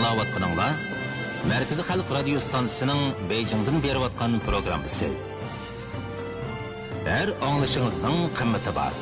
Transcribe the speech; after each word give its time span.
аңлаватқаныңла 0.00 0.66
Мәркізі 1.50 1.84
Халық 1.84 2.12
радио 2.14 2.40
станциясының 2.40 3.00
Бейжіңден 3.28 3.82
беріп 3.84 4.06
атқан 4.06 4.38
программасы. 4.46 5.10
Әр 7.04 7.34
аңлышыңыздың 7.44 8.30
қымметі 8.38 8.72
бар. 8.76 8.96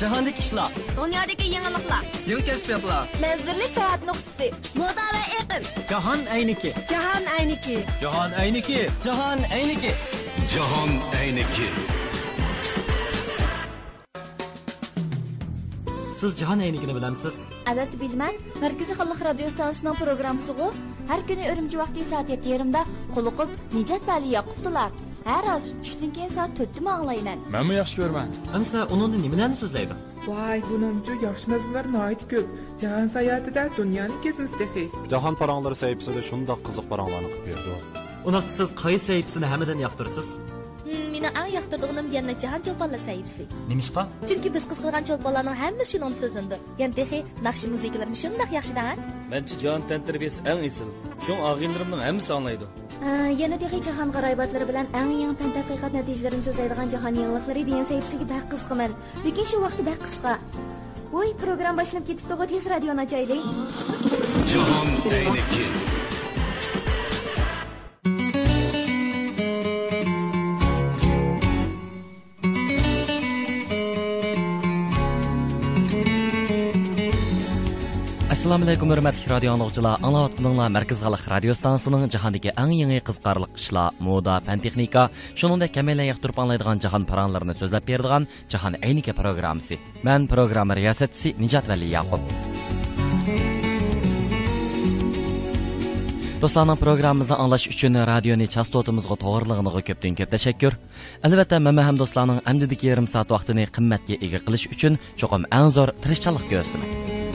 Cahandaki 0.00 0.38
işler. 0.38 0.66
Dünyadaki 1.06 1.48
yenilikler. 1.48 2.02
Yeni 2.26 2.44
keşfiyatlar. 2.44 3.08
Menzillik 3.20 3.66
seyahat 3.74 4.06
noktası. 4.06 4.50
Moda 4.74 4.88
ve 4.90 5.34
yakın. 5.40 5.66
Cahan 5.90 6.18
Ayniki. 6.32 6.74
Cahan 6.90 7.24
Ayniki. 7.38 7.78
Cahan 8.00 8.32
Ayniki. 8.32 8.88
Cahan 9.04 9.38
Ayniki. 9.52 9.94
Cahan 10.54 10.88
Ayniki. 11.20 11.64
Siz 16.12 16.38
Cihan 16.38 16.38
Cahan 16.38 16.58
Aynikini 16.58 16.94
bilemsiz? 16.94 17.44
Evet 17.72 18.00
bilmem. 18.00 18.32
Merkezi 18.60 18.94
Halk 18.94 19.24
Radyo 19.24 19.50
Stansiyonun 19.50 19.98
programısı 19.98 20.52
o. 20.52 20.72
Her 21.08 21.18
günü 21.18 21.48
örümcü 21.48 21.78
vakti 21.78 22.04
saat 22.10 22.30
7.20'de 22.30 22.78
kulukup 23.14 23.48
Nicat 23.74 24.08
ve 24.08 24.12
Ali 24.12 24.28
Yakup'tular. 24.28 24.90
Her 25.28 25.44
az 25.44 25.62
üçtinken 25.80 26.28
saat 26.28 26.56
töttü 26.56 26.80
mü 26.80 26.90
ağlayın 26.90 27.26
Mən 27.52 27.66
mi 27.68 27.74
yaxşı 27.76 27.98
görmən? 28.00 28.30
Əmsə, 28.56 28.86
onunla 28.88 29.18
niminə 29.20 29.50
mi 29.52 29.58
sözləyibəm? 29.60 29.98
Vay, 30.24 30.62
bununcu 30.70 31.18
yaxşı 31.22 31.50
məzmunlar 31.52 31.92
nait 31.92 32.22
köp. 32.30 32.46
Cahan 32.80 33.08
sayatı 33.08 33.54
da 33.54 33.68
dünyanı 33.76 34.22
kezimiz 34.22 34.52
dəxi. 34.60 34.86
Cahan 35.10 35.36
paranları 35.36 35.76
səyibsə 35.76 36.16
də 36.16 36.22
şunu 36.30 36.48
da 36.48 36.56
qızıq 36.64 36.88
paranlarını 36.88 37.30
qıp 37.34 37.48
yerdi. 37.52 37.76
Onaqsız 38.24 38.72
qayı 38.82 39.00
səyibsini 39.08 39.52
həmədən 39.52 39.84
yaxdırırsız? 39.84 40.32
Meni 41.18 41.30
eng 41.40 41.50
yoqtirdig'im 41.56 42.08
yana 42.16 42.34
jahon 42.42 42.60
cho'ponlar 42.66 43.00
sayfisi 43.08 43.44
nimishqa 43.70 44.02
chunki 44.28 44.48
biz 44.56 44.64
qiz 44.70 44.78
qilgan 44.84 45.04
cho'ponlarning 45.08 45.56
hammasi 45.62 45.90
shuni 45.92 46.18
so'zindi 46.22 46.56
yana 46.80 46.94
texi 46.98 47.18
naqshi 47.46 47.66
muzikalarni 47.74 48.18
shundoq 48.22 48.50
yaxshi 48.58 48.74
da 48.78 48.84
manchi 49.32 49.54
jahon 49.62 49.82
tantirbiyasi 49.90 50.38
eng 50.52 50.62
esil 50.70 50.88
shu 51.24 51.32
og'inlarimning 51.50 52.02
hammasi 52.06 52.30
anglaydi 52.38 52.66
yana 53.42 53.56
texi 53.62 53.78
jahon 53.88 54.08
g'aroybatlari 54.16 54.66
bilan 54.70 54.86
eng 55.00 55.12
yangi 55.22 55.36
fan 55.40 55.50
tadqiqot 55.58 55.92
natijalarini 55.98 56.44
so'zlaydigan 56.48 56.88
jahon 56.94 57.14
yangiliklari 57.22 57.62
degan 57.68 57.86
sayfisiga 57.92 58.26
baq 58.34 58.44
qizqiman 58.52 58.90
lekin 59.26 59.46
shu 59.50 59.56
vaqtda 59.66 59.82
baq 59.90 60.00
qisqa. 60.06 60.34
Voy 61.12 61.30
program 61.44 61.74
boshlab 61.80 62.04
ketibdi 62.08 62.46
tez 62.52 62.64
radioni 62.72 63.00
ochaylik 63.06 63.42
jahon 64.52 64.88
ayniki 65.18 65.87
assalomu 78.38 78.66
alaykum 78.66 78.90
hurmatli 78.92 79.26
radio 79.26 79.50
anglag'uchilar 79.52 79.94
anglayotganinglar 80.06 80.68
markaz 80.76 80.98
xalq 81.02 81.24
radio 81.32 81.52
stansiyasining 81.60 82.10
jahondagi 82.14 82.50
eng 82.62 82.72
yangi 82.80 83.00
qiziqarli 83.08 83.48
ishlar 83.58 83.88
moda 84.08 84.34
fan 84.46 84.60
texnika 84.64 85.02
shuningdek 85.40 85.72
kamaylar 85.76 86.06
yoqtirib 86.10 86.38
anglaydigan 86.42 86.78
jahon 86.84 87.02
paranlarini 87.10 87.54
so'zlab 87.60 87.84
beradigan 87.88 88.28
jahon 88.52 88.74
aynika 88.88 89.12
programmasi. 89.22 89.80
Man 90.06 90.28
programma 90.34 90.78
riyosatchisi 90.78 91.34
nijat 91.42 91.66
vali 91.70 91.90
yaqub. 91.96 92.22
Do'stlarning 96.42 96.78
programmamizni 96.84 97.36
anglash 97.42 97.66
uchun 97.74 97.98
radioni 98.12 98.46
chastotimizga 98.54 99.16
to'g'riligiga 99.24 99.82
ko'pdan 99.88 100.14
ko'p 100.18 100.30
tashakkur. 100.34 100.72
Albatta 101.26 101.58
mana 101.66 101.82
ham 101.88 101.96
do'stlarning 102.02 102.38
amdidagi 102.50 102.86
yarim 102.90 103.08
soat 103.14 103.28
vaqtini 103.34 103.66
qimmatga 103.76 104.22
ega 104.26 104.38
qilish 104.46 104.70
uchun 104.74 105.02
cho'qim 105.20 105.42
eng 105.58 105.68
zo'r 105.76 105.90
tirishchanlik 106.02 106.46
ko'rsatdim 106.52 107.27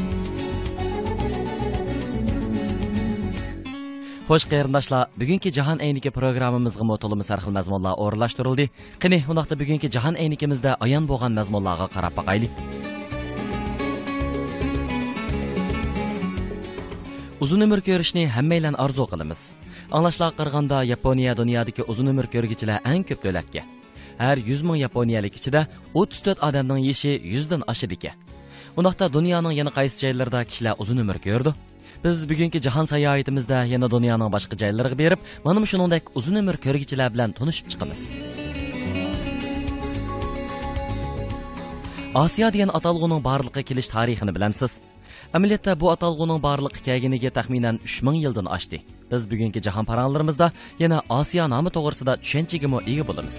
Xo'sh 4.24 4.46
qarindoshlar, 4.48 5.10
bugungi 5.20 5.52
jahon 5.52 5.82
ayniki 5.84 6.08
programmamizga 6.16 6.86
mo'tolimiz 6.88 7.28
sarxil 7.28 7.52
mazmunlar 7.58 7.98
o'rinlashtirildi. 8.04 8.66
Qani, 9.04 9.18
undaqda 9.32 9.58
bugungi 9.62 9.90
jahon 9.96 10.16
aynikimizda 10.24 10.78
ayon 10.86 11.10
bo'lgan 11.10 11.36
mazmunlarga 11.40 11.88
qarab 11.96 12.16
boqaylik. 12.20 12.52
Uzun 17.44 17.66
umr 17.66 17.84
ko'rishni 17.88 18.24
hammaylar 18.36 18.80
orzu 18.86 19.10
qilamiz. 19.12 19.42
Anglashlar 19.92 20.32
qaraganda 20.40 20.78
Yaponiya 20.94 21.36
dunyodagi 21.42 21.84
uzun 21.92 22.08
umr 22.14 22.32
ko'rgichilar 22.34 22.80
eng 22.94 23.04
ko'p 23.10 23.20
davlatga. 23.28 23.66
Har 24.24 24.38
100 24.40 24.64
ming 24.68 24.80
yaponiyalik 24.86 25.36
ichida 25.40 25.68
34 26.06 26.48
odamning 26.48 26.80
yeshi 26.88 27.12
100 27.36 27.52
dan 27.52 27.68
oshadi 27.68 28.00
ekan. 28.00 28.16
Undaqda 28.80 29.12
dunyoning 29.18 29.54
yana 29.60 29.72
qaysi 29.78 30.06
joylarida 30.06 30.48
kishilar 30.50 30.80
uzun 30.80 31.04
umr 31.04 31.20
ko'rdi? 31.28 31.52
Biz 32.04 32.30
bugungi 32.30 32.60
jahon 32.66 32.86
sayohatimizda 32.94 33.58
yana 33.74 33.88
dunyoning 33.94 34.30
boshqa 34.36 34.56
joylariga 34.62 34.98
berib 35.04 35.20
mana 35.46 35.66
shuningdek 35.72 36.04
uzun 36.20 36.36
umr 36.42 36.56
ko'rgichilar 36.66 37.10
bilan 37.14 37.30
tanishib 37.40 37.68
chiqamiz. 37.72 38.02
Osiyo 42.24 42.48
degan 42.56 42.72
atalg'uning 42.78 43.22
borliqqa 43.30 43.62
kelish 43.70 43.90
tarixini 43.96 44.32
bilamsiz. 44.38 44.72
Amaliyotda 45.38 45.72
bu 45.82 45.88
atalg'uning 45.96 46.40
borliqqa 46.48 46.82
kelganiga 46.88 47.32
taxminan 47.38 47.80
3000 47.86 48.20
yildan 48.26 48.48
oshdi. 48.56 48.78
Biz 49.12 49.22
bugungi 49.32 49.60
jahon 49.68 49.86
paranglarimizda 49.92 50.48
yana 50.84 50.98
osiyo 51.20 51.46
nomi 51.54 51.70
to'g'risida 51.76 52.14
tushunchaga 52.24 52.68
ega 52.92 53.04
bo'lamiz. 53.10 53.38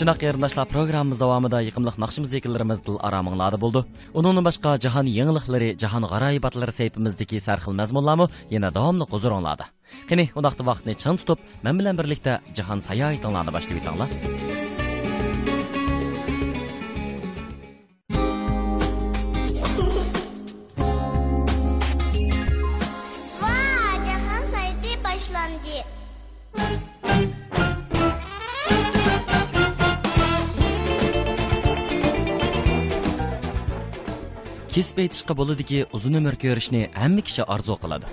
Шунак 0.00 0.16
qarindoshlar 0.16 0.64
programmamiz 0.64 1.18
davomida 1.20 1.58
yiqimliq 1.60 1.98
naqshi 2.00 2.22
musiqalarimiz 2.24 2.78
dil 2.86 2.96
araminglarda 3.08 3.58
bo'ldi. 3.64 3.82
Uningdan 4.16 4.46
boshqa 4.46 4.70
jahon 4.84 5.10
yangiliklari, 5.16 5.68
jahon 5.82 6.06
g'aroyibatlari 6.12 6.72
saytimizdagi 6.78 7.42
sarxil 7.46 7.76
mazmunlarmi 7.80 8.30
yana 8.54 8.72
davomli 8.78 9.10
huzuringlarda. 9.12 9.68
Qani, 10.08 10.30
undaqda 10.38 10.68
vaqtni 10.70 10.96
chang 11.04 11.20
tutib, 11.20 11.44
men 11.68 11.76
bilan 11.82 12.00
birlikda 12.00 12.40
jahon 12.56 12.80
sayohatinglarni 12.88 13.56
boshlayib 13.58 13.84
o'tinglar. 13.84 14.59
Kesib 34.80 35.00
aytishga 35.02 35.34
bo'ladiki 35.36 35.78
uzun 35.96 36.14
umr 36.18 36.34
ko'rishni 36.42 36.78
hamma 37.00 37.22
kishi 37.28 37.42
orzu 37.54 37.74
qiladi. 37.82 38.06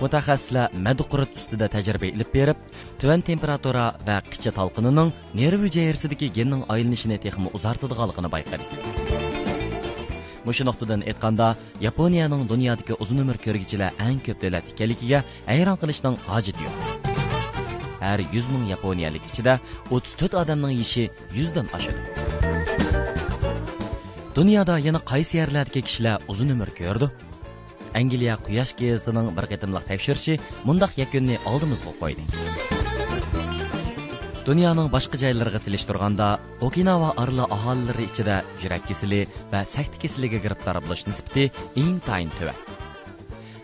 Mutaxassislar 0.00 0.72
madqurut 0.86 1.32
ustida 1.38 1.66
tajriba 1.74 2.08
ilib 2.14 2.30
berib 2.36 2.62
tuvan 3.00 3.20
temperatura 3.26 3.84
va 4.06 4.16
qicha 4.32 4.52
talqinining 4.58 5.10
nerv 5.40 5.66
hujayrasidagi 5.66 6.30
genning 6.38 6.62
aylanishini 6.74 7.18
texmi 7.24 7.52
uzartadiganligini 7.58 8.30
bayqadi 8.34 8.64
mushu 10.46 10.64
nuqtadan 10.68 11.04
aytganda 11.10 11.48
yaponiyaning 11.86 12.42
dunyodagi 12.52 12.96
uzun 13.04 13.22
umr 13.24 13.36
ko'rgichilar 13.44 13.90
eng 14.06 14.18
ko'p 14.26 14.38
davlat 14.44 14.72
ekanligiga 14.72 15.18
hayron 15.50 15.76
qilishning 15.82 16.16
hojati 16.30 16.60
yo'q. 16.66 16.76
Har 18.04 18.20
100 18.38 18.48
ming 18.54 18.64
yaponiyalik 18.74 19.24
ichida 19.30 19.60
34 19.90 20.40
odamning 20.42 20.74
yeshi 20.82 21.04
100 21.36 21.54
dan 21.56 21.66
oshadi. 21.76 22.91
Dunyoda 24.36 24.78
yana 24.86 25.00
qaysi 25.10 25.36
yerlardagi 25.40 25.82
kishilar 25.88 26.22
uzun 26.32 26.54
umr 26.54 26.70
ko'rdi? 26.78 27.08
Angliya 28.00 28.38
quyosh 28.46 28.72
gazetining 28.80 29.28
bir 29.36 29.46
qatimliq 29.52 29.84
tekshirishi 29.90 30.38
mundaq 30.68 30.96
yakunni 31.02 31.36
oldimizga 31.50 31.92
qo'ydi. 32.00 32.24
Dunyoning 34.48 34.88
boshqa 34.94 35.20
joylariga 35.22 35.60
silishtirganda 35.64 36.28
okinava 36.68 37.12
orli 37.22 37.44
aholilari 37.56 38.08
ichida 38.10 38.40
yurak 38.64 38.88
kasali 38.88 39.20
va 39.52 39.62
sakti 39.74 40.02
kasaliga 40.04 40.42
giribtor 40.44 40.80
bo'lish 40.86 41.06
nisbati 41.10 41.44
eng 41.84 41.96
tayin 42.08 42.32
tuvan 42.40 42.58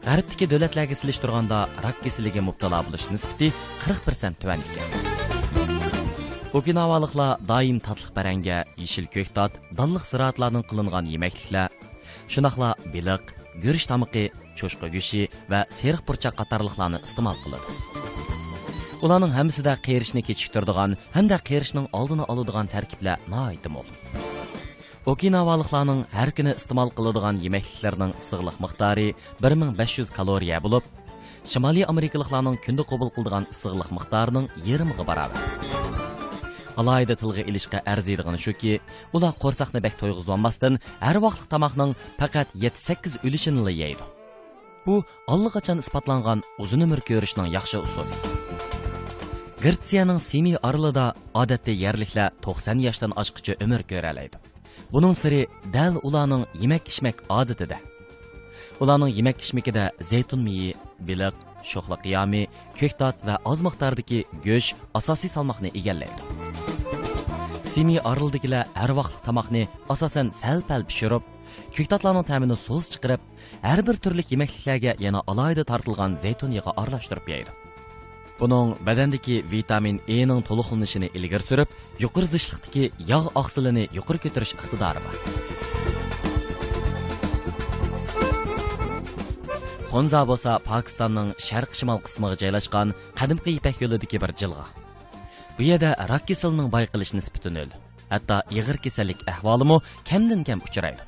g'arbdagi 0.06 0.52
davlatlarga 0.52 0.96
silishtirganda 1.02 1.66
rak 1.84 2.02
kasaliga 2.04 2.44
mubtalo 2.48 2.84
bo'lish 2.88 3.08
nisbati 3.14 3.54
40% 3.88 4.44
tuvan 4.44 4.68
ekan. 4.68 5.07
Окинавалыкла 6.48 7.36
дайым 7.44 7.76
татлык 7.84 8.14
бәрәнгә, 8.16 8.62
ишил 8.80 9.04
көк 9.12 9.28
тат, 9.36 9.58
данлык 9.76 10.06
сыратларның 10.08 10.62
кылынган 10.64 11.04
емәклекләр, 11.12 11.74
шунакла 12.24 12.70
билык, 12.88 13.34
гөрш 13.60 13.84
тамыкы, 13.90 14.30
чошка 14.56 14.88
гүши 14.88 15.26
вә 15.52 15.66
серых 15.68 16.06
бурчак 16.08 16.38
қатарлықланы 16.40 17.02
истимал 17.04 17.36
кылып. 17.44 17.60
Уларның 19.04 19.34
һәммәсе 19.36 19.62
дә 19.62 19.76
кыйрышны 19.76 20.24
кечик 20.24 20.54
турдыган, 20.56 20.96
һәм 21.12 21.28
дә 21.28 21.36
кыйрышның 21.44 21.90
алдына 21.92 22.24
алыдыган 22.32 22.72
тәркибләр 22.72 23.20
наайты 23.28 23.68
мол. 23.68 23.84
Окинавалыкларның 25.04 26.06
һәр 26.16 26.32
көне 26.32 26.56
истимал 26.56 26.90
кылыдыган 26.96 27.42
емәклекләрнең 27.44 28.16
сыгылык 28.24 28.56
мөхтары 28.64 29.12
1500 29.44 30.10
калория 30.16 30.60
болып, 30.64 30.84
шымали 31.44 31.84
Америкалыкларның 31.84 32.58
күнді 32.64 32.88
кабул 32.88 33.12
қылдыған 33.12 33.52
сыгылык 33.52 33.92
мөхтарының 33.92 34.48
20 34.64 35.04
барабар. 35.04 36.07
Alayda 36.80 37.14
tilg'i 37.20 37.42
ilishqa 37.50 37.82
arziydigini 37.92 38.38
shuki, 38.46 38.72
ular 39.16 39.32
qo'rsaqni 39.42 39.82
bək 39.84 39.98
toyg'izlanmasdan 40.00 40.78
har 41.00 41.18
vaqtlik 41.24 41.50
tamoqning 41.54 41.94
faqat 42.20 42.54
7-8 42.54 43.18
ulushini 43.26 43.72
yeydi. 43.82 44.04
Bu 44.86 45.02
allaqachon 45.34 45.82
isbotlangan 45.82 46.44
uzun 46.62 46.86
umr 46.86 47.00
ko'rishning 47.08 47.48
yaxshi 47.56 47.82
usuli. 47.86 48.14
Грциянең 49.58 50.20
Семи 50.22 50.52
арылыда 50.62 51.16
адәттә 51.34 51.74
ярлыклар 51.74 52.30
90 52.46 52.84
яшьтән 52.84 53.14
ашкыча 53.18 53.56
өмер 53.64 53.82
көрәләйди. 53.90 54.38
Буның 54.92 55.16
сыры 55.18 55.40
дәл 55.74 55.98
уларның 56.06 56.46
йемәк-ишмәк 56.62 57.24
адәтендә. 57.26 57.80
Уларның 58.78 59.10
йемәк-ишмәкедә 59.18 59.90
зәйтун 59.98 60.46
мийи, 60.46 60.76
билек, 61.02 61.34
шохла 61.66 61.98
қиями, 61.98 62.46
көк 62.78 62.94
тат 63.02 63.26
ва 63.26 63.40
аз 63.44 63.66
миқдордагы 63.66 64.24
гөш 64.46 64.76
асосий 64.94 65.34
салмақны 65.34 65.74
игәлләйди. 65.74 66.67
Семей 67.78 68.00
арылдыгілі 68.02 68.64
әр 68.74 68.90
вақыт 68.98 69.20
тамақны 69.22 69.60
асасын 69.92 70.32
сәл-пәл 70.34 70.82
пішіріп, 70.88 71.22
көктатланың 71.76 72.24
тәміні 72.26 72.56
соз 72.58 72.88
чықырып, 72.90 73.22
әр 73.62 73.84
бір 73.86 74.00
түрлік 74.02 74.32
емекліклерге 74.34 74.96
яна 74.98 75.20
алайды 75.30 75.62
тартылған 75.62 76.16
зейтун 76.18 76.56
яға 76.56 76.74
арлаштырып 76.82 77.30
яйды. 77.30 77.54
Бұның 78.40 78.72
бәдендікі 78.82 79.44
витамин 79.52 80.00
Е-нің 80.10 80.42
толықылнышыны 80.48 81.12
ілгір 81.14 81.44
сүріп, 81.46 81.76
юқыр 82.02 82.26
зышлықтығы 82.32 82.90
яғ 83.12 83.30
ақсылыны 83.38 83.86
юқыр 83.94 84.18
көтіріш 84.26 84.56
ұқтыдары 84.58 84.98
бар. 85.06 85.14
Хонза 89.94 90.26
боса 90.26 90.58
Пакистанның 90.66 91.36
шарқ 91.38 91.78
шимал 91.78 92.02
қысмығы 92.02 92.42
жайлашқан 92.42 92.96
қадимқи 93.14 93.60
ипәк 93.60 93.86
yo'lidagi 93.86 94.18
bir 94.26 94.34
jilg'a 94.34 94.66
Bu 95.58 95.62
yerda 95.70 95.90
rak 96.12 96.24
kasalining 96.28 96.68
bayqilish 96.76 97.12
nisbati 97.18 97.50
nol. 97.58 97.70
Hatto 98.12 98.36
ig'ir 98.58 98.78
kasallik 98.84 99.20
ahvolimi 99.32 99.78
kamdan 100.10 100.44
kam 100.48 100.60
uchraydi. 100.68 101.02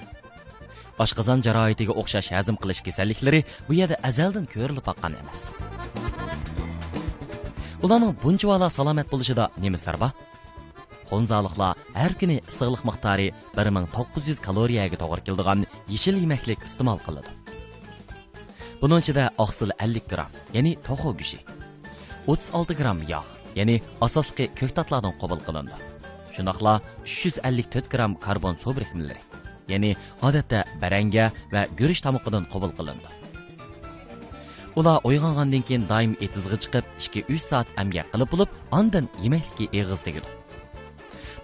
Oshqozon 1.05 1.41
jarohatiga 1.47 1.97
o'xshash 2.01 2.33
hazm 2.37 2.57
qilish 2.63 2.83
kasalliklari 2.87 3.41
bu 3.69 3.81
yerda 3.81 3.97
azaldan 4.11 4.47
ko'rilib 4.55 4.85
boqqan 4.91 5.13
emas. 5.23 5.41
ularning 7.85 8.13
bunchavala 8.23 8.69
salomat 8.79 9.09
bo'lishida 9.13 9.45
nima 9.65 9.79
sir 9.85 9.97
bor 10.03 10.13
xonzaliqlar 11.11 11.73
har 12.01 12.13
kuni 12.21 12.37
issiqlik 12.51 12.83
miqdori 12.89 13.29
1900 13.57 14.43
kaloriyaga 14.47 14.97
to'g'ri 15.03 15.23
keladigan 15.27 15.65
yeshil 15.95 16.17
yemaklik 16.23 16.61
iste'mol 16.69 17.01
qiladi 17.07 17.31
buning 18.83 19.01
ichida 19.05 19.25
oqsil 19.45 19.71
50 19.87 20.09
gramm, 20.13 20.33
ya'ni 20.57 20.73
to'xu 20.89 21.11
gushi 21.21 21.41
36 22.27 22.81
gramm 22.81 23.01
yog' 23.13 23.40
яни 23.55 23.81
асаслыкы 24.01 24.51
көк 24.59 24.75
татлардан 24.75 25.15
кабул 25.21 25.39
кылынды. 25.39 25.75
Шунакла 26.37 26.81
354 27.05 27.89
грамм 27.91 28.17
карбон 28.17 28.59
су 28.59 28.73
бирикмелери, 28.73 29.21
яни 29.69 29.97
гадәттә 30.21 30.65
бәрәңгә 30.83 31.31
ва 31.53 31.67
гөриш 31.77 32.03
тамагыдан 32.03 32.47
кабул 32.53 32.71
кылынды. 32.71 33.09
Ула 34.75 35.01
ойгангандан 35.03 35.63
кин 35.63 35.87
даим 35.87 36.17
этизгы 36.21 36.57
чыгып, 36.57 36.87
2-3 36.99 37.39
саат 37.43 37.73
әмгәк 37.77 38.13
кылып 38.13 38.31
булып, 38.31 38.53
андан 38.71 39.09
йемәклекке 39.19 39.67
эгиз 39.73 40.05
дигән. 40.07 40.29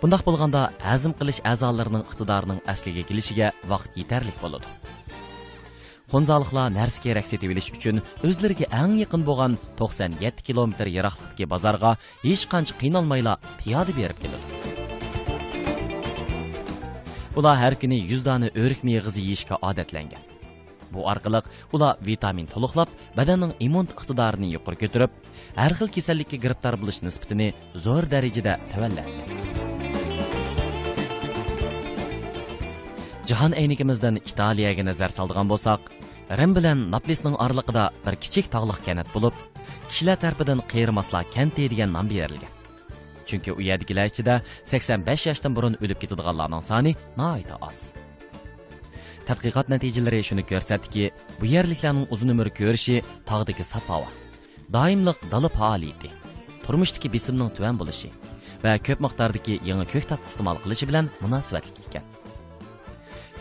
Бундак 0.00 0.22
булганда 0.24 0.70
әзим 0.84 1.14
кылыш 1.16 1.40
әзаларының 1.42 2.04
иктидарының 2.06 2.60
әслиге 2.70 3.02
килишигә 3.08 3.50
вакыт 3.66 3.96
етерлек 3.98 4.38
болады. 4.40 4.64
Қонзалықла 6.06 6.68
нәрске 6.70 7.16
рәксеті 7.16 7.48
біліш 7.50 7.72
үшін 7.74 7.98
өзлерге 8.22 8.68
әң 8.70 8.92
еқін 9.02 9.24
болған 9.26 9.56
97 9.80 10.44
километр 10.46 10.86
ерақлықтығы 10.86 11.48
базарға 11.50 11.96
ешқанч 12.22 12.70
қиналмайла 12.78 13.40
пияды 13.58 13.96
беріп 13.96 14.20
келіп. 14.22 14.44
Бұла 17.34 17.56
әр 17.58 17.74
күні 17.82 17.98
юзданы 18.06 18.52
өрік 18.54 18.86
мейғызы 18.86 19.24
ешкі 19.34 19.58
адәтленген. 19.58 20.22
Бұ 20.94 21.08
арқылық 21.10 21.50
ұла 21.74 21.96
витамин 22.06 22.46
толықлап, 22.54 22.92
бәдәннің 23.18 23.56
иммун 23.66 23.90
ұқтыдарыны 23.90 24.54
еқір 24.54 24.78
көтіріп, 24.86 25.20
әрқыл 25.58 25.90
кеселікке 25.90 26.38
гіріптар 26.38 26.78
бұлыш 26.78 27.02
ниспітіні 27.02 27.50
зор 27.74 28.06
дәрежеде 28.06 28.60
тәвәлләнген. 28.70 29.65
Jahon 33.26 33.56
aynigimizdan 33.58 34.20
Italiyaga 34.22 34.84
nazar 34.86 35.10
soldigan 35.10 35.48
bo'lsak, 35.50 35.88
Rim 36.38 36.52
bilan 36.54 36.84
Naplesning 36.92 37.34
oraliqida 37.44 37.84
bir 38.04 38.14
kichik 38.24 38.46
tog'liq 38.52 38.78
kanat 38.86 39.08
bo'lib, 39.14 39.34
kishilar 39.88 40.20
tarafidan 40.24 40.60
qiyirmaslar 40.70 41.24
kanti 41.34 41.64
degan 41.72 41.90
nom 41.96 42.06
berilgan. 42.12 42.52
Chunki 43.28 43.50
u 43.58 43.60
yerdagilar 43.68 44.06
ichida 44.12 44.34
85 44.72 45.26
yoshdan 45.28 45.56
burun 45.56 45.74
o'lib 45.82 45.98
ketadiganlarning 46.02 46.62
soni 46.70 46.92
nihoyat 47.18 47.50
oz. 47.68 47.78
Tadqiqot 49.28 49.74
natijalari 49.74 50.22
shuni 50.28 50.44
ko'rsatdiki, 50.50 51.10
bu 51.40 51.50
yerliklarning 51.54 52.06
uzun 52.14 52.30
umr 52.34 52.52
ko'rishi 52.60 53.00
tog'dagi 53.30 53.66
saf 53.72 53.88
havo, 53.94 54.08
doimliq 54.76 55.18
dala 55.32 55.50
faoliyati, 55.58 56.12
turmushdagi 56.66 57.10
bisimning 57.16 57.50
tuvan 57.56 57.82
bo'lishi 57.82 58.12
va 58.64 58.78
ko'p 58.86 59.02
miqdordagi 59.06 59.58
yangi 59.70 59.86
ko'k 59.94 60.06
tat 60.12 60.30
iste'mol 60.30 60.62
qilishi 60.62 60.88
bilan 60.92 61.10
munosabatli 61.24 61.90
ekan. 61.90 62.15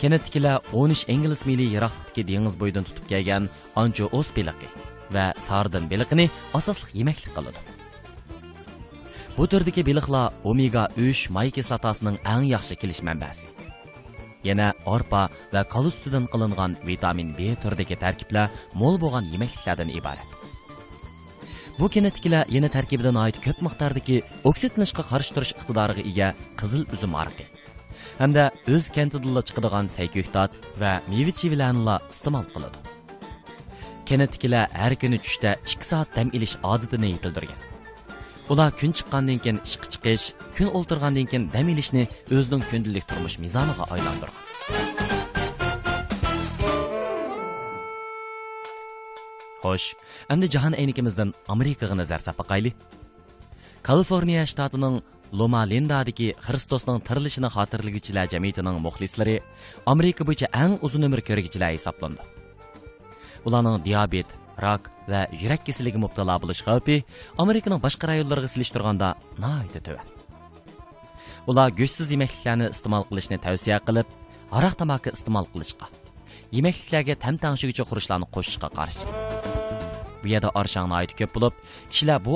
Кенеттикілі 0.02 0.58
13 0.74 1.08
инглиз 1.08 1.46
мили 1.48 1.66
ярақтыки 1.72 2.26
деңіз 2.28 2.58
бойдан 2.60 2.84
тұтып 2.84 3.08
келген 3.08 3.48
анчо 3.80 4.10
ос 4.12 4.28
беліқи 4.36 4.68
вә 5.16 5.30
сардын 5.40 5.88
беліқіні 5.88 6.28
асаслық 6.58 6.92
емеклік 7.00 7.32
қалады. 7.36 7.62
Бұ 9.38 9.48
түрдіке 9.52 9.86
беліқла 9.88 10.30
омега-3 10.44 11.32
май 11.32 11.52
кеслатасының 11.56 12.20
әң 12.28 12.48
яқшы 12.52 12.76
келіш 12.80 13.00
мәнбәсі. 13.08 13.48
Yana 14.44 14.74
орпа 14.86 15.30
və 15.54 15.64
qal 15.72 15.88
üstüdən 15.90 16.28
витамин 16.28 16.78
vitamin 16.86 17.32
B 17.36 17.56
түрдіке 17.64 17.96
тәркіплі 17.96 18.50
мол 18.74 19.00
болған 19.00 19.32
yeməkliklərdən 19.32 19.96
ibarət. 19.96 20.28
Bu 21.80 21.90
kinetiklər 21.92 22.48
yana 22.48 22.68
tərkibindən 22.72 23.18
aid 23.20 23.40
көп 23.44 23.62
miqdardakı 23.62 24.22
oksidlanışqa 24.44 25.04
qarşı 25.04 25.36
duruş 25.36 25.52
iqtidarına 25.52 26.08
ega 26.08 26.34
qızıl 26.56 26.86
üzüm 26.94 27.16
hamda 28.22 28.44
o'z 28.74 28.86
kentidilla 28.98 29.42
chiqadigan 29.48 29.86
sayko'ktot 29.98 30.52
va 30.82 30.92
meva 31.12 31.34
chevalarni 31.40 31.96
iste'mol 32.14 32.46
qiladi. 32.54 32.78
Kenetkilar 34.10 34.66
har 34.82 34.94
kuni 35.02 35.18
tushda 35.26 35.52
ikki 35.70 35.86
soat 35.92 36.10
dam 36.18 36.28
ilish 36.38 36.56
odatini 36.72 37.08
yetildirgan 37.16 37.62
ular 38.50 38.72
kun 38.80 38.92
chiqqandan 38.98 39.40
keyin 39.44 39.60
ishqa 39.68 39.88
chiqish 39.94 40.26
kun 40.56 40.68
o'ltirgandan 40.78 41.26
keyin 41.32 41.46
dam 41.56 41.68
ilishni 41.74 42.04
o'zining 42.36 42.64
kundalik 42.70 43.06
turmush 43.10 43.38
mezoniga 43.44 43.84
aylantirgan. 43.94 44.44
Xo'sh 49.64 49.88
endi 50.34 50.46
jahon 50.56 50.74
aynikimizdan 50.82 51.30
amerikaga 51.54 51.96
nazar 52.02 52.22
sapaqayli 52.28 52.72
kaliforniya 53.88 54.44
shtatining 54.52 54.96
Loma 55.34 55.66
Lindadagi 55.66 56.34
Xristosning 56.38 57.02
tirilishini 57.02 57.50
xotirlagichilar 57.50 58.30
jamiyatining 58.30 58.78
muxlislari 58.84 59.40
Amerika 59.90 60.24
bo'yicha 60.28 60.52
eng 60.54 60.78
uzun 60.86 61.08
umr 61.08 61.22
ko'rgichilar 61.26 61.74
hisoblandi. 61.74 62.22
Ularning 63.46 63.82
diabet, 63.86 64.30
rak 64.62 64.92
va 65.10 65.26
yurak 65.42 65.66
kasalligiga 65.66 66.02
mubtalo 66.06 66.38
bo'lish 66.44 66.62
xavfi 66.68 67.02
Amerikaning 67.44 67.82
boshqa 67.86 68.12
rayonlariga 68.12 68.50
silishtirganda 68.54 69.16
nihoyatda 69.42 69.82
tuvan. 69.88 70.08
Ular 71.50 71.70
go'shtsiz 71.80 72.14
yemakliklarni 72.14 72.70
iste'mol 72.76 73.06
qilishni 73.10 73.38
tavsiya 73.46 73.82
qilib, 73.88 74.08
aroq 74.58 74.80
tamaki 74.82 75.14
iste'mol 75.18 75.50
qilishga, 75.54 75.90
yemakliklarga 76.58 77.16
tam 77.24 77.36
tangshigicha 77.44 77.84
qurishlarni 77.90 78.30
qo'shishga 78.36 78.70
qarshi. 78.78 79.06
Bu 80.26 80.50
arshangni 80.62 80.96
aytib 81.02 81.18
ko'p 81.22 81.32
bo'lib, 81.36 81.56
kishilar 81.92 82.18
bu 82.28 82.34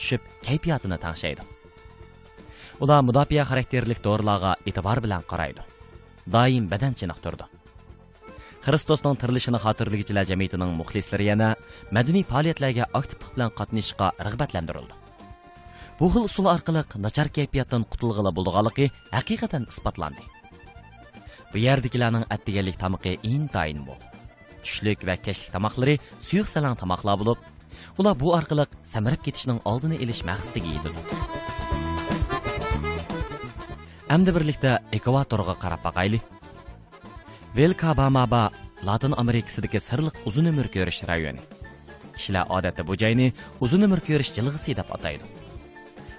tushib, 0.00 0.22
kayfiyatini 0.46 0.98
tangshaydi. 1.06 1.59
Ular 2.84 3.00
mudofaa 3.08 3.44
xarakterlik 3.50 4.02
dorilarga 4.04 4.52
e'tibor 4.68 5.00
bilan 5.04 5.24
qaraydi. 5.30 5.62
Doim 6.34 6.64
badan 6.72 6.94
chiniqtirdi 7.00 7.46
xristosning 8.64 9.16
tirilishini 9.20 9.58
xotirlagichilar 9.64 10.26
jamiyatining 10.30 10.72
muxlislari 10.80 11.30
yana 11.30 11.48
madaniy 11.96 12.24
faoliyatlarga 12.30 12.90
aktivlik 13.00 13.30
bilan 13.36 13.54
qatnashishga 13.58 14.10
rag'batlantirildi. 14.26 14.94
Bu 15.98 16.10
xil 16.12 16.28
usul 16.28 16.46
orqali 16.54 16.82
nachar 17.06 17.28
kayfiyatdan 17.36 17.86
qutulg'ili 17.92 18.32
bo'lganligi 18.38 18.90
haqiqatan 19.16 19.64
isbotlandi. 19.72 20.22
Bu 21.52 21.58
yerdagilarning 21.66 22.24
attiganlik 22.34 22.76
tamoqi 22.84 23.16
intayin 23.32 23.80
mo'l 23.86 24.00
tushlik 24.64 25.06
va 25.08 25.16
kechlik 25.26 25.52
tomoqlari 25.56 25.96
suyuq 26.28 26.48
salang 26.54 26.76
tomoqlar 26.82 27.16
bo'lib 27.20 27.38
ular 28.00 28.14
bu 28.22 28.34
orqali 28.38 28.68
samirib 28.92 29.24
ketishning 29.26 29.60
oldini 29.70 30.02
olish 30.04 30.22
maqsadiga 30.30 30.76
yetadi 30.76 31.79
Әмді 34.10 34.32
бірлікті 34.34 34.70
экваторға 34.90 35.52
қарап 35.62 35.84
бақайлы. 35.84 36.18
Велкабамаба 37.54 38.48
Латын 38.82 39.14
Америкасыдагы 39.14 39.78
сырлык 39.78 40.16
uzun 40.26 40.50
ömür 40.50 40.66
ko'rish 40.66 41.04
rayoni. 41.06 41.38
Kishilar 42.16 42.50
odatda 42.50 42.82
bu 42.88 42.96
joyni 42.98 43.28
uzun 43.62 43.86
ömür 43.86 44.02
ko'rish 44.02 44.32
jilg'isi 44.34 44.74
deb 44.74 44.90
ataydi. 44.96 45.22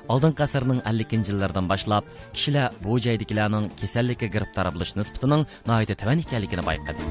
Oldingi 0.07 0.43
asrning 0.45 0.79
50-yillardan 0.87 1.67
boshlab 1.67 2.07
kishilar 2.31 2.71
bu 2.79 2.95
joydagilarning 3.07 3.67
kasallikka 3.81 4.31
giribtor 4.37 4.71
bo'lish 4.71 4.95
nisbatining 4.95 5.43
nihoyatda 5.67 5.99
tuvan 6.01 6.23
ekanligini 6.23 6.63
bayqadi. 6.69 7.03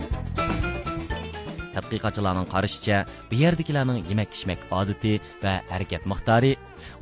tadqiqotchilarning 1.74 2.48
qarashicha 2.54 3.04
bu 3.30 3.34
yerdagilarning 3.42 4.00
yemak 4.10 4.32
ichmak 4.36 4.60
odati 4.80 5.12
va 5.44 5.54
harakat 5.72 6.08
miqdori 6.12 6.52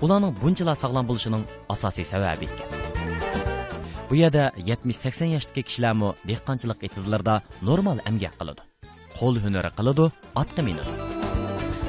ularning 0.05 0.37
bunchalar 0.43 0.77
sog'lom 0.83 1.09
bo'lishining 1.11 1.49
asosiy 1.75 2.07
sababi 2.13 2.51
ekan 2.53 2.88
bu 4.11 4.15
yerda 4.17 4.53
70-80 4.57 5.35
yoshdagi 5.37 5.63
kishilarmi 5.69 6.11
dehqonchilik 6.29 6.81
etizlarda 6.87 7.35
normal 7.69 7.99
amgak 8.09 8.35
qiladi. 8.41 8.63
Qo'l 9.19 9.37
hunari 9.45 9.71
qiladi 9.79 10.05
otga 10.43 10.63
minadi. 10.69 10.93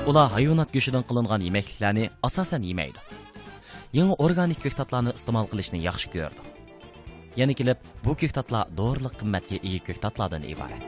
Ular 0.10 0.28
hayvonot 0.36 0.70
go'shtidan 0.76 1.04
qilingan 1.10 1.42
yemakliklarni 1.48 2.06
asosan 2.28 2.64
yemaydi. 2.70 3.00
Yangi 3.98 4.16
organik 4.26 4.60
ko'ktatlarni 4.66 5.12
iste'mol 5.18 5.48
qilishni 5.52 5.80
yaxshi 5.88 6.08
ko'rdi. 6.16 6.42
Yana 7.40 7.54
kelib 7.60 7.80
bu 8.06 8.14
ko'ktatlar 8.22 8.64
dorilik 8.80 9.16
qimmatga 9.22 9.58
ega 9.68 9.82
ko'ktatlardan 9.88 10.44
iborat. 10.54 10.84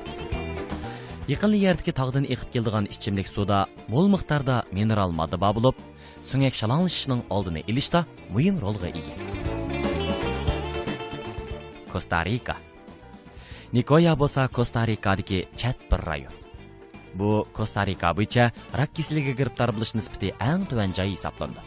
Yaqinli 1.31 1.59
yerdagi 1.65 1.93
tog'dan 2.00 2.25
eqib 2.33 2.50
keladigan 2.53 2.85
ichimlik 2.93 3.27
suvda 3.35 3.59
mo'l 3.93 4.07
miqdorda 4.15 4.55
mineral 4.77 5.11
modda 5.19 5.38
bor 5.43 5.53
bo'lib, 5.57 5.75
suyak 6.29 6.55
shalanglashishining 6.61 7.21
oldini 7.35 7.61
ilishda 7.71 8.05
muhim 8.35 8.55
rolga 8.65 8.89
ega. 9.00 9.61
Kosta 11.91 12.24
Rika 12.24 12.55
Nikoya 13.71 14.17
bo'lsa 14.19 14.50
Kosta 14.51 14.81
Rikadagi 14.83 15.45
chat 15.55 15.79
bir 15.91 16.01
rayon. 16.03 16.33
Bu 17.15 17.48
Kosta 17.55 17.86
Rika 17.88 18.12
bo'yicha 18.17 18.50
rak 18.79 18.91
kasalligiga 18.98 19.38
giribtor 19.39 19.71
bo'lish 19.75 19.93
nisbati 19.95 20.33
eng 20.48 20.65
tuvan 20.67 20.91
joy 20.98 21.13
hisoblanadi. 21.13 21.63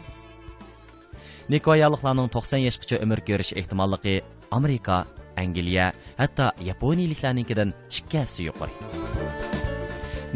Nikoyaliklarning 1.49 2.29
90 2.35 2.61
yoshgacha 2.67 3.01
umr 3.05 3.23
ko'rish 3.25 3.51
ehtimolligi 3.61 4.15
Amerika, 4.51 5.05
Angliya, 5.37 5.87
hatto 6.21 6.51
Yaponiyaliklarninkidan 6.69 7.73
2 7.89 8.21
hassa 8.21 8.45
yuqori. 8.47 8.73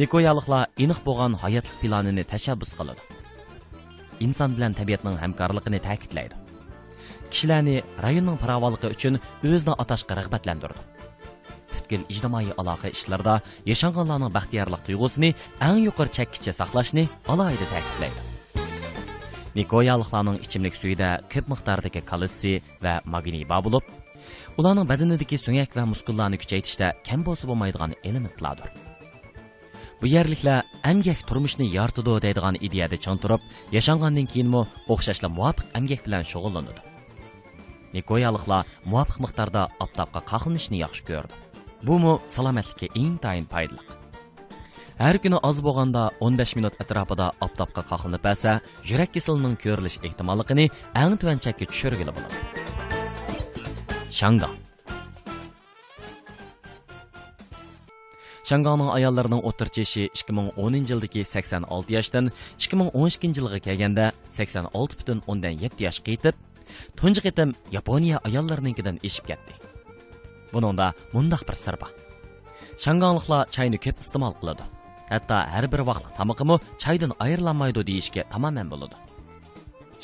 Nikoyaliklar 0.01 0.73
aniq 0.83 1.05
bo'lgan 1.05 1.37
hayotlik 1.45 1.79
planini 1.81 2.25
tashabbus 2.33 2.73
qiladi. 2.79 3.01
Inson 4.25 4.57
bilan 4.57 4.73
tabiatning 4.73 5.21
hamkorligini 5.21 5.85
ta'kidlaydi. 5.85 6.38
Kishilarni 7.29 7.75
rayonning 8.05 8.37
farovonligi 8.41 8.89
uchun 8.95 9.19
o'zini 9.45 9.75
atashga 9.83 10.17
rag'batlantirdi. 10.19 10.81
Butkul 11.73 12.03
ijtimoiy 12.13 12.51
aloqa 12.61 12.91
ishlarida 12.95 13.35
yashanganlarning 13.71 14.33
baxtiyorlik 14.37 14.81
tuyg'usini 14.87 15.29
eng 15.67 15.79
yuqori 15.87 16.15
chakkicha 16.17 16.55
saqlashni 16.59 17.05
alohida 17.33 17.69
ta'kidlaydi. 17.73 18.21
Nikoyaliklarning 19.59 20.41
ichimlik 20.45 20.75
suyida 20.81 21.09
ko'p 21.33 21.53
miqdordagi 21.53 22.01
kalsiy 22.11 22.59
va 22.83 22.99
magniy 23.13 23.45
bor 23.51 23.63
bo'lib, 23.67 23.89
ularning 24.59 24.89
badanidagi 24.91 25.37
so'ngak 25.45 25.73
va 25.77 25.89
muskullarni 25.93 26.37
kuchaytirishda 26.43 26.93
kam 27.07 27.25
bo'lsa 27.27 27.49
bo'lmaydigan 27.49 27.97
elementlardir. 28.09 28.69
bu 30.01 30.07
yerliklar 30.07 30.63
amgak 30.91 31.27
turmushni 31.29 31.65
yoritidi 31.77 32.13
deydigan 32.25 32.59
ideyada 32.67 32.97
chong 33.05 33.19
turib 33.23 33.41
yashangandan 33.77 34.27
keyinmi 34.33 34.61
o'xshashla 34.93 35.27
muvofiq 35.37 35.75
amgak 35.79 36.05
bilan 36.05 36.23
shug'ullanadi 36.31 36.88
nikoyaliklar 37.93 38.65
muvofiq 38.85 39.17
miqdorda 39.25 39.63
oftobga 39.85 40.21
qoqilishni 40.31 40.83
yaxshi 40.85 41.03
ko'rdi 41.09 41.33
bumu 41.87 42.13
salomatlikka 42.35 42.87
intayin 43.03 43.47
foydali 43.53 43.81
har 44.99 45.17
kuni 45.23 45.37
oz 45.49 45.63
boğanda 45.63 46.11
15 46.19 46.55
minut 46.55 46.73
atrofida 46.83 47.31
aptapqa 47.45 47.81
qoqilib 47.91 48.25
əsə, 48.33 48.59
yurak 48.89 49.13
kisilinin 49.15 49.55
ko'rilish 49.63 49.99
ehtimolligini 50.07 50.65
ən 51.03 51.19
tuvan 51.19 51.39
chakka 51.45 51.65
tushirgili 51.71 52.11
bo'ladi 52.17 52.35
shanga 54.21 54.49
Şangangның 58.49 58.87
ayollarining 58.95 59.43
o'rtacha 59.45 60.07
2010 60.09 60.87
yildagi 60.89 61.21
86 61.31 61.93
yoshdan 61.93 62.31
2012 62.57 63.27
yilga 63.37 63.59
kelganda 63.61 64.05
86,7 64.33 65.83
yoshga 65.85 66.15
yetib, 66.15 66.39
tunji 66.99 67.21
qitim 67.25 67.49
Yaponiya 67.75 68.17
ayollarininkidan 68.27 68.99
eshib 69.07 69.25
ketdi. 69.29 69.53
Buningda 70.53 70.93
mundaq 71.15 71.43
bir 71.49 71.57
sir 71.63 71.75
bor. 71.81 71.91
Shangangliklar 72.83 73.41
chayni 73.55 73.77
ko'p 73.85 73.97
iste'mol 74.03 74.33
qiladi. 74.39 74.63
Hatto 75.11 75.37
har 75.53 75.65
bir 75.73 75.81
vaqtlik 75.89 76.13
tamoqimi 76.19 76.55
chaydan 76.83 77.11
ayrilanmaydi 77.25 77.85
deyishga 77.89 78.23
tamoman 78.33 78.67
bo'ladi. 78.73 78.95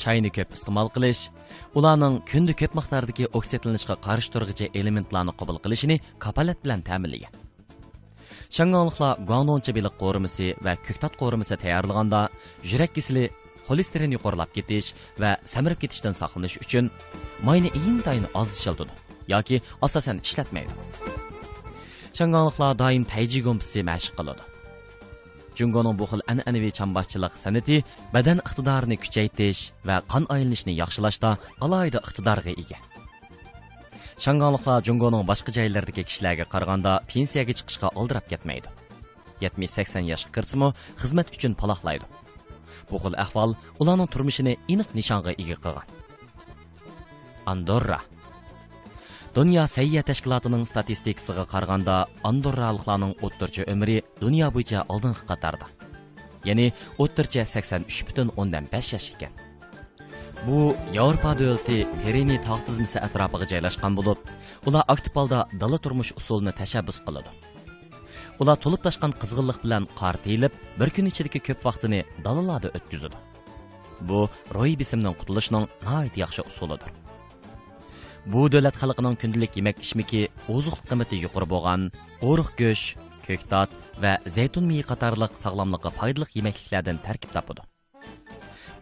Chayni 0.02 0.30
ko'p 0.36 0.50
iste'mol 0.56 0.88
qilish 0.96 1.22
ularning 1.78 2.14
kunda 2.30 2.52
ko'p 2.60 2.72
miqdordagi 2.78 3.32
oksidlanishga 3.38 3.94
qarshi 4.06 4.32
turg'ichi 4.34 4.70
elementlarni 4.80 5.32
qabul 5.40 5.58
qilishini 5.64 5.96
kapolat 6.24 6.58
bilan 6.64 6.80
ta'minlagan. 6.88 7.34
Гуанонча 8.48 9.72
белік 9.74 9.96
қорымысы 9.98 10.54
вә 10.62 10.76
көктат 10.86 11.16
қорымысы 11.18 11.56
тәйярлығанда 11.58 12.28
жүрек 12.62 12.94
кесілі 12.94 13.30
xolesterin 13.68 14.14
yuqorilab 14.16 14.50
ketish 14.56 14.88
va 15.22 15.30
samirib 15.52 15.78
ketishdan 15.82 16.14
saqlanish 16.20 16.56
uchun 16.64 16.90
mayni 17.48 17.70
intayin 17.80 18.26
oz 18.40 18.48
ishlatadi 18.58 18.92
yoki 19.34 19.56
asosan 19.86 20.18
ishlatmaydi 20.26 20.72
shangonliqlar 22.18 22.72
doim 22.82 23.04
tayji 23.12 23.40
gompisi 23.46 23.80
mashq 23.90 24.12
qiladi 24.18 24.42
jungoning 25.58 25.96
bu 26.00 26.06
xil 26.10 26.22
an'anaviy 26.32 26.72
chambashchilik 26.78 27.34
san'ati 27.44 27.76
badan 28.14 28.38
iqtidorini 28.48 28.96
kuchaytirish 29.04 29.62
va 29.88 29.96
qon 30.12 30.24
aylanishini 30.34 30.74
yaxshilashda 30.82 31.30
alohida 31.64 31.98
iqtidorga 32.06 32.54
ega 32.64 32.78
Шанганлықлар 34.24 34.80
jungoning 34.88 35.24
boshqa 35.30 35.52
joylardagi 35.56 36.02
kishilarga 36.08 36.44
qaraganda 36.52 36.92
pensiyaga 37.10 37.52
chiqishga 37.58 37.88
oldirab 38.00 38.24
ketmaydi. 38.30 38.68
70-80 39.42 40.08
yoshga 40.12 40.30
kirsimu 40.36 40.68
xizmat 41.02 41.32
uchun 41.36 41.52
paloqlaydi. 41.60 42.06
Bu 42.90 42.98
xil 43.04 43.16
ahvol 43.24 43.56
ularning 43.80 44.10
turmushini 44.12 44.58
aniq 44.72 44.92
nishonga 44.98 45.32
ega 45.42 45.56
qilgan. 45.64 45.86
Andorra 47.52 48.00
Dunyo 49.36 49.66
sayya 49.68 50.00
tashkilotining 50.00 50.62
statistikasiga 50.64 51.42
qaraganda 51.52 51.96
Andorraliklarning 52.24 53.12
o'ttircha 53.26 53.66
umri 53.72 53.96
dunyo 54.20 54.46
bo'yicha 54.54 54.84
oldingi 54.94 55.26
qatorda. 55.30 55.66
Ya'ni 56.48 56.70
o'ttircha 57.04 57.44
83.5 57.44 58.94
yosh 58.94 59.08
ekan. 59.16 59.34
Bu 60.46 60.60
Yevropa 60.96 61.34
davlati 61.40 61.78
Pireni 62.00 62.38
tog' 62.46 62.64
tizmasi 62.68 62.98
atrofiga 63.06 63.50
joylashgan 63.52 63.98
bo'lib, 63.98 64.24
ular 64.68 64.84
aktiv 64.94 65.12
holda 65.20 65.42
dala 65.60 65.78
usulini 66.20 66.52
tashabbus 66.60 67.04
qiladi. 67.06 67.30
Ular 68.42 68.58
to'lib 68.60 68.82
tashqan 68.84 69.14
qizg'inlik 69.20 69.62
bilan 69.64 69.86
qor 69.98 70.16
teyilib, 70.24 70.52
bir 70.80 70.90
kun 70.94 71.08
ichidagi 71.10 71.40
ko'p 71.48 71.62
vaqtini 71.68 72.00
dalalarda 72.24 72.68
o'tkazadi. 72.78 73.16
Bu 74.08 74.18
ro'y 74.56 74.74
bisimdan 74.80 75.14
qutulishning 75.20 75.64
nihoyat 75.84 76.16
yaxshi 76.22 76.44
usulidir. 76.50 76.90
Bu 78.32 78.42
davlat 78.52 78.76
xalqining 78.82 79.16
kundalik 79.22 79.56
yemak 79.58 79.80
ichmiki 79.84 80.20
oziq 80.56 80.76
qiymati 80.88 81.20
yuqori 81.24 81.48
bo'lgan 81.54 81.88
o'riq 82.28 82.50
go'sht, 82.60 83.00
ko'ktat 83.26 83.70
va 84.02 84.12
zaytun 84.36 84.68
miyi 84.70 84.84
qatorliq 84.90 85.32
sog'lomlikqa 85.44 85.94
foydali 85.98 86.28
yemakliklardan 86.38 87.00
tarkib 87.06 87.32
topadi. 87.36 87.62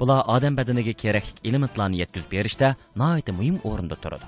Bular 0.01 0.21
odam 0.35 0.59
badaniga 0.59 0.95
kerakli 1.03 1.39
elementlarni 1.49 2.03
yetkazib 2.03 2.31
berishda 2.37 2.75
nihoyat 3.01 3.29
muhim 3.39 3.63
o'rinda 3.71 3.97
turadi. 4.03 4.27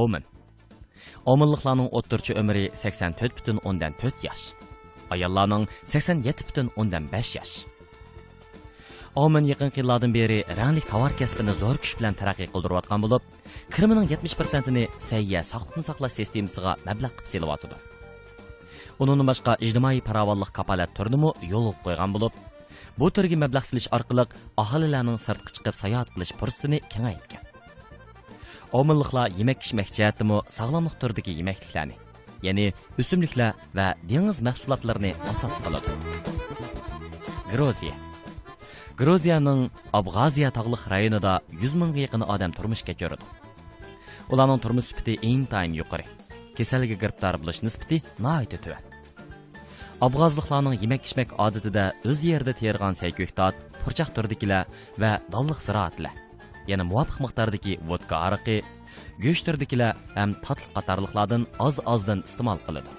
Ovmin. 0.00 0.24
Ovminliklarning 1.28 1.90
o'rtacha 1.92 2.34
umri 2.40 2.70
84.4 2.72 4.22
yosh. 4.26 4.44
Ayollarning 5.12 5.66
87.5 5.84 7.34
yosh. 7.36 7.54
Omin 9.24 9.48
yaqinqi 9.50 9.82
yillardan 9.82 10.14
beri 10.14 10.38
ranglik 10.60 10.86
tovar 10.88 11.12
kasbini 11.20 11.52
zo'r 11.60 11.80
kuch 11.82 11.98
bilan 11.98 12.16
taraqqiy 12.20 12.48
qildirayotgan 12.54 13.04
bo'lib, 13.04 13.26
kirimining 13.74 14.06
70%ini 14.12 14.84
sayya 15.08 15.42
sog'liqni 15.50 15.84
saqlash 15.88 16.16
sistemasiga 16.20 16.76
mablag' 16.86 17.18
qilib 17.18 17.30
selyapti. 17.34 17.76
Uning 19.02 19.26
boshqa 19.30 19.58
ijtimoiy 19.66 20.00
farovonlik 20.08 20.54
kapolat 20.60 20.96
turini 20.96 21.34
yo'l 21.52 21.68
qo'ygan 21.84 22.16
bo'lib, 22.16 22.40
bu 23.00 23.12
turga 23.16 23.36
mablag' 23.44 23.68
silish 23.68 23.92
orqali 23.96 24.24
aholilarning 24.64 25.20
sirtqa 25.26 25.56
chiqib 25.56 25.80
sayohat 25.82 26.08
qilish 26.14 26.32
fursatini 26.40 26.78
kengaytgan 26.92 27.57
Omilliqlar 28.68 29.32
yemək-içmək 29.32 29.88
cəhətdimi 29.96 30.42
sağlamlıq 30.52 30.98
turdagi 31.00 31.32
yeməkliklərni, 31.38 31.94
yani 32.44 32.66
ösümliklər 33.00 33.56
və 33.72 33.86
dengiz 34.10 34.42
məhsulotlarini 34.44 35.14
asas 35.30 35.56
qiladi. 35.64 35.94
Groziya 37.48 37.94
Groziyaning 38.98 39.70
Abxaziya 39.96 40.50
tog'liq 40.52 40.84
rayonida 40.92 41.38
100 41.62 41.78
mingga 41.80 42.04
yaqin 42.04 42.26
odam 42.34 42.52
turmushga 42.52 42.92
ko'radi. 42.92 43.24
Ularning 44.28 44.60
turmush 44.60 44.92
sifati 44.92 45.16
intayin 45.22 45.80
yuqori. 45.80 46.04
Kasalga 46.58 46.92
giribdor 46.92 47.40
bo'lish 47.40 47.64
nisbati 47.64 48.02
nihoyatda 48.20 48.62
tuvan. 48.68 48.84
Abxazliqlarning 50.04 50.76
yemək-içmək 50.84 51.38
odatida 51.40 51.90
o'z 52.04 52.24
yerida 52.30 52.52
tergan 52.52 53.00
saykühtat, 53.00 53.56
purchaq 53.80 54.12
turdikilar 54.12 54.68
va 55.00 55.16
dalliq 55.32 55.62
ziroatlar 55.64 56.27
yana 56.70 56.84
muvofiq 56.90 57.18
miqdordagi 57.24 57.74
vodka 57.90 58.16
araqi 58.26 58.56
go'sht 59.24 59.44
turdikilar 59.48 59.92
ham 60.16 60.30
tatli 60.44 60.68
qatorliqlardan 60.76 61.42
oz 61.66 61.76
ozdan 61.94 62.20
iste'mol 62.28 62.60
qiladi 62.66 62.90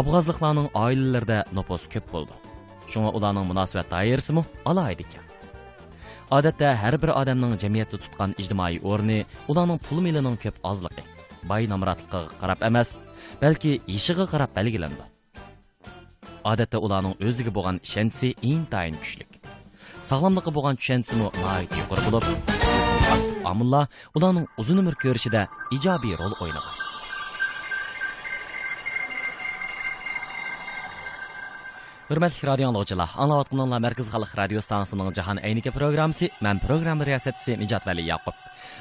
abg'ozliqlarning 0.00 0.68
oilalarida 0.84 1.38
nopos 1.56 1.84
ko'p 1.94 2.06
bo'ldi 2.14 2.34
shunga 2.92 3.10
ularning 3.18 3.46
munosabat 3.50 3.88
doirasimi 3.94 4.42
alohida 4.70 5.04
ekan 5.06 5.24
odatda 6.38 6.68
har 6.82 6.94
bir 7.02 7.10
odamning 7.20 7.54
jamiyatda 7.62 7.96
tutgan 8.04 8.34
ijtimoiy 8.42 8.80
o'rni 8.90 9.18
ularning 9.50 9.80
pul 9.86 10.02
milining 10.06 10.36
ko'p 10.44 10.56
ozligi 10.70 11.04
boy 11.50 11.62
nomrodligiga 11.72 12.20
qarab 12.42 12.66
emas 12.70 12.88
balki 13.42 13.72
yishiga 13.94 14.24
qarab 14.32 14.50
belgilandi 14.58 15.04
odatda 16.52 16.78
ularning 16.86 17.14
o'ziga 17.28 17.52
bo'lgan 17.56 17.76
ishonchi 17.88 18.28
intayin 18.52 18.96
kuchli 19.02 19.37
bo'lgan 20.10 20.76
tushunchasimi 20.80 21.26
nihoyat 21.36 21.70
yuqori 21.80 22.02
bo'lib 22.06 22.26
omillar 23.52 23.84
ularning 24.16 24.46
uzun 24.60 24.82
umr 24.82 24.94
ko'rishida 25.04 25.42
ijobiy 25.76 26.14
rol 26.20 26.34
o'ynagan 26.42 26.76
hurmatli 32.08 32.48
radio 32.48 32.68
anglovchilar 32.70 33.10
anglayotganlar 33.22 33.80
markaz 33.86 34.08
xalq 34.14 34.32
radio 34.40 34.60
stansiyasining 34.66 35.12
jahon 35.18 35.38
ayniki 35.48 35.70
programmasi 35.78 36.30
man 36.46 36.56
programma 36.66 37.04
riyosatchisi 37.08 37.58
nijot 37.62 37.84
vali 37.88 38.08
yaqub. 38.12 38.36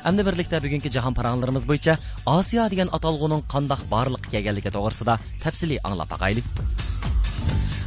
Endi 0.10 0.22
birlikda 0.28 0.64
bugungi 0.66 0.94
jahon 0.96 1.14
paranglarimiz 1.20 1.68
bo'yicha 1.70 2.00
osiyo 2.38 2.70
degan 2.74 2.94
atalg'uning 2.98 3.44
qandoq 3.54 3.82
borliqqa 3.94 4.36
kelganligi 4.36 4.76
to'g'risida 4.78 5.20
tafsiliy 5.44 5.84
anglab 5.88 6.08
boqaylik 6.14 6.48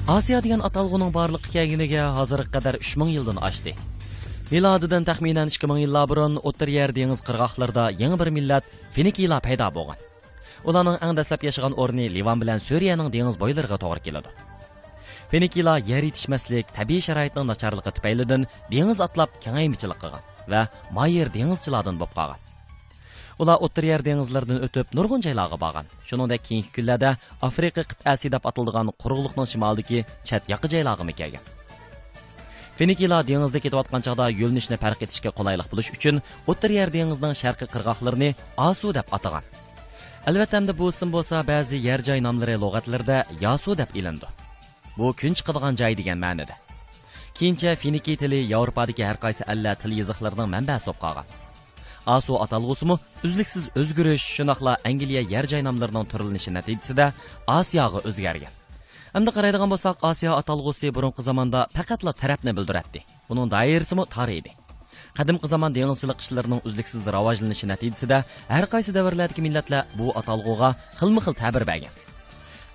Asiya 0.08 0.40
degan 0.42 0.62
atalğının 0.64 1.12
barlıq 1.14 1.44
kəginigə 1.52 2.06
hazır 2.16 2.46
qədər 2.50 2.78
3000 2.80 3.10
yıldan 3.14 3.36
aşdı. 3.46 3.74
Miladidan 4.50 5.04
təxminən 5.04 5.52
2000 5.52 5.76
yillar 5.84 6.08
burun 6.08 6.38
Otter 6.42 6.68
yer 6.68 6.90
dəniz 6.90 7.22
qırğaqlarında 7.26 7.90
yeni 7.98 8.18
bir 8.18 8.32
millət 8.36 8.66
Finikiyalar 8.96 9.42
payda 9.44 9.68
bolğan. 9.74 10.00
Onların 10.64 10.98
ən 11.06 11.20
dəstləb 11.20 11.44
yaşayan 11.44 11.78
orni 11.78 12.08
Livan 12.14 12.40
bilan 12.40 12.58
Suriyanın 12.58 13.12
dəniz 13.12 13.38
boylarına 13.40 13.78
to'g'ri 13.78 14.02
kelidi. 14.08 14.34
Finikiyalar 15.30 15.78
yer 15.92 16.02
yetişməslik, 16.02 16.74
təbii 16.74 17.00
sharoitning 17.06 17.46
naçarlığı 17.46 17.94
tüpəylidən 18.00 18.48
dəniz 18.72 19.04
atlab 19.06 19.36
kəngəymiçilik 19.44 20.00
qılğan 20.02 20.26
və 20.50 20.66
mayer 20.90 21.34
dengizçilardan 21.34 22.00
bop 22.00 22.14
qalğan. 22.14 22.49
Ular 23.40 23.56
O'rta 23.64 23.82
yer 23.90 24.02
dengizlaridan 24.08 24.58
o'tib 24.66 24.92
nurg'un 24.96 25.22
joylarga 25.26 25.56
borgan. 25.64 25.86
Shuningdek, 26.08 26.42
keyingi 26.48 26.70
kunlarda 26.76 27.10
Afrika 27.48 27.82
qit'asi 27.90 28.32
deb 28.34 28.44
ataladigan 28.50 28.92
quruqliqning 29.02 29.48
shimolidagi 29.52 30.04
chat 30.28 30.42
yaqi 30.52 30.68
joylarga 30.74 31.14
kelgan. 31.20 31.44
Fenikilar 32.78 33.22
dengizda 33.30 33.58
ketayotgan 33.64 34.04
chog'da 34.06 34.26
yo'lnishni 34.40 34.76
farq 34.84 35.00
etishga 35.06 35.30
qulaylik 35.38 35.68
bo'lish 35.72 35.90
uchun 35.96 36.22
O'rta 36.50 36.68
yer 36.78 36.88
dengizining 36.96 37.34
sharqiy 37.42 37.68
qirg'oqlarini 37.74 38.30
Asu 38.68 38.94
deb 38.98 39.06
atagan. 39.16 39.44
Albatta, 40.28 40.78
bu 40.80 40.86
ism 40.92 41.08
bo'lsa, 41.16 41.36
ba'zi 41.52 41.76
yer 41.88 42.00
joy 42.08 42.20
nomlari 42.26 42.56
lug'atlarda 42.64 43.16
Yasu 43.44 43.72
deb 43.82 43.90
ilindi. 44.02 44.28
bu 45.00 45.12
kun 45.20 45.32
chiqadigan 45.38 45.74
joy 45.80 45.92
degan 46.00 46.18
ma'nida 46.24 46.56
keyincha 47.38 47.70
finiki 47.82 48.16
tili 48.22 48.40
yevropadagi 48.52 49.02
har 49.08 49.18
qaysi 49.24 49.42
alla 49.52 49.72
til 49.82 49.92
yiziqlarining 49.98 50.50
manbasi 50.54 50.84
bo'lib 50.88 51.00
qolgan 51.04 51.26
asu 52.06 52.42
atalg'usimi 52.42 52.96
uzluksiz 53.24 53.68
özgürüş, 53.74 54.22
şunaqla 54.22 54.76
angliya 54.84 55.20
yer 55.20 55.44
jaynamlarının 55.44 55.94
nomlarining 55.94 56.12
turilinishi 56.12 56.54
natijasida 56.54 57.12
osiyoga 57.46 57.98
o'zgargan. 58.08 58.52
Endi 59.14 59.30
qaraydigan 59.36 59.70
bo'lsak 59.72 60.04
osiyo 60.10 60.32
atalg'usi 60.40 60.94
burunqi 60.96 61.22
zamonda 61.22 61.60
faqatla 61.76 62.12
tarafni 62.12 62.52
bildiradi 62.56 63.00
buning 63.28 63.50
doirasimi 63.54 64.04
tor 64.14 64.28
edi. 64.28 64.50
Qadimgi 65.18 65.48
zamon 65.52 65.74
dengizchilik 65.74 66.18
ishlarining 66.24 66.60
uzluksiz 66.68 67.00
rivojlanishi 67.16 67.66
natijasida 67.72 68.18
har 68.54 68.64
qaysi 68.72 68.94
davrlardagi 68.96 69.42
millatlar 69.46 69.82
bu 69.98 70.06
atalg'uga 70.20 70.70
xilma 71.00 71.20
xil 71.26 71.34
ta'bir 71.42 71.64
bergan. 71.70 71.92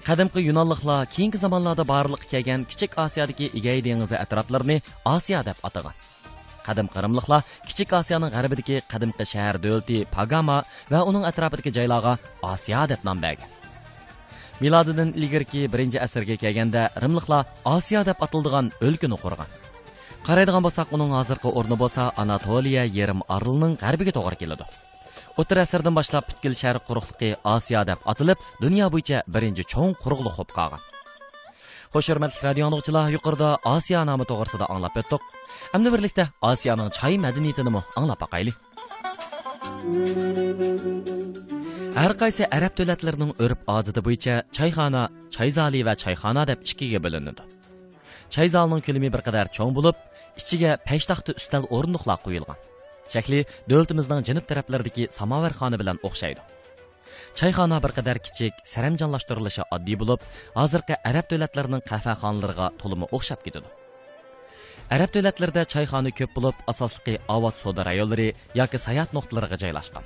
Qadimgi 0.08 0.42
yunonliklar 0.50 1.08
keyingi 1.16 1.38
zamonlarda 1.46 1.84
borliqqa 1.94 2.28
kelgan 2.34 2.62
kichik 2.72 2.92
osiyodagi 3.06 3.46
egay 3.60 3.80
dengizi 3.88 4.16
atroflarini 4.24 4.78
osiyo 5.16 5.40
deb 5.50 5.58
atagan. 5.68 5.96
Qadim 6.68 6.88
qirimliqlar 6.96 7.42
kichik 7.68 7.90
osiyoning 8.00 8.32
g'arbidagi 8.36 8.78
qadimgi 8.92 9.26
shahar 9.34 9.56
davlati 9.66 9.98
pagama 10.16 10.58
va 10.94 11.00
uning 11.10 11.24
atrofidagi 11.32 11.72
joylarga 11.78 12.14
osiyo 12.54 12.82
deb 12.92 13.02
nom 13.08 13.18
bergan. 13.26 13.50
Milodidan 14.64 15.10
ilgirki 15.20 15.62
birinchi 15.74 16.00
asrga 16.06 16.36
kelganda 16.44 16.82
rimliqlar 17.04 17.44
osiyo 17.76 18.02
deb 18.10 18.18
atildigan 18.26 18.72
o'lkani 18.88 19.18
qurgan. 19.24 19.50
Qaraydigan 20.28 20.64
bo'lsak 20.66 20.94
uning 20.96 21.12
hozirgi 21.18 21.50
o'rni 21.60 21.76
bo'lsa 21.84 22.04
anatoliya 22.24 22.84
yarim 22.98 23.22
orlining 23.36 23.74
g'arbiga 23.84 24.14
to'g'ri 24.18 24.38
keladi. 24.42 24.66
O'tir 25.42 25.58
asrdan 25.66 25.96
boshlab 26.00 26.24
butkul 26.30 26.54
sharq 26.62 26.84
quruqligi 26.90 27.30
osiyo 27.56 27.82
deb 27.92 28.00
atilib 28.12 28.50
dunyo 28.64 28.88
bo'yicha 28.94 29.18
birinchi 29.36 29.64
cho'ng 29.74 29.94
quruqliq 30.04 30.36
bo'lib 30.40 30.54
qolgan. 30.60 30.95
Xo'sh 31.96 32.10
hurmatli 32.12 32.40
radio 32.48 32.64
anglag'uchilar 32.68 33.06
yuqorida 33.16 33.50
osiyo 33.76 34.00
nomi 34.12 34.26
to'g'risida 34.32 34.66
anglab 34.74 34.96
o'tdik 35.02 35.22
endi 35.76 35.90
birlikda 35.96 36.24
osiyoning 36.52 36.90
choy 37.00 37.14
madaniyatini 37.26 37.72
anglab 38.00 38.20
boqaylik 38.24 38.58
har 41.96 42.14
qaysi 42.22 42.44
arab 42.58 42.74
davlatlarining 42.80 43.32
urf 43.46 43.60
odati 43.76 44.02
bo'yicha 44.08 44.34
choyxona 44.58 45.04
choyzali 45.36 45.80
va 45.88 45.94
choyxona 46.04 46.44
deb 46.50 46.60
ikkiga 46.70 47.00
bo'linadi. 47.06 47.44
Choyzalning 48.36 48.82
бер 48.88 49.12
bir 49.16 49.22
qadar 49.28 49.46
cho'ng 49.58 49.72
bo'lib 49.78 49.98
ichiga 50.42 50.72
peshtaxta 50.88 51.32
орындыклар 51.46 51.72
o'rindiqlar 51.78 52.20
qo'yilgan. 52.26 52.58
Shakli 53.14 53.40
davlatimizning 53.70 54.22
janub 54.28 54.46
taraflaridagi 54.50 55.04
ханы 55.60 55.78
bilan 55.82 55.98
o'xshaydi. 56.08 56.42
Choyxona 57.40 57.78
bir 57.84 57.92
qadar 57.98 58.18
kichik 58.26 58.60
saramjonlashtirilishi 58.74 59.64
oddiy 59.76 59.98
bo'lib 60.02 60.22
hozirgi 60.60 60.96
arab 61.10 61.26
davlatlarining 61.32 61.84
qahvaxonalariga 61.92 62.68
to'limi 62.82 63.10
o'xshab 63.18 63.42
ketadi. 63.46 63.70
Arab 64.96 65.12
davlatlarida 65.16 65.64
choyxona 65.74 66.12
ko'p 66.20 66.32
bo'lib 66.38 66.62
asosliqi 66.72 67.16
avod 67.36 67.56
savdo 67.64 67.82
rayonlari 67.90 68.28
yoki 68.62 68.82
sayohat 68.86 69.16
nuqtalariga 69.18 69.58
joylashgan. 69.64 70.04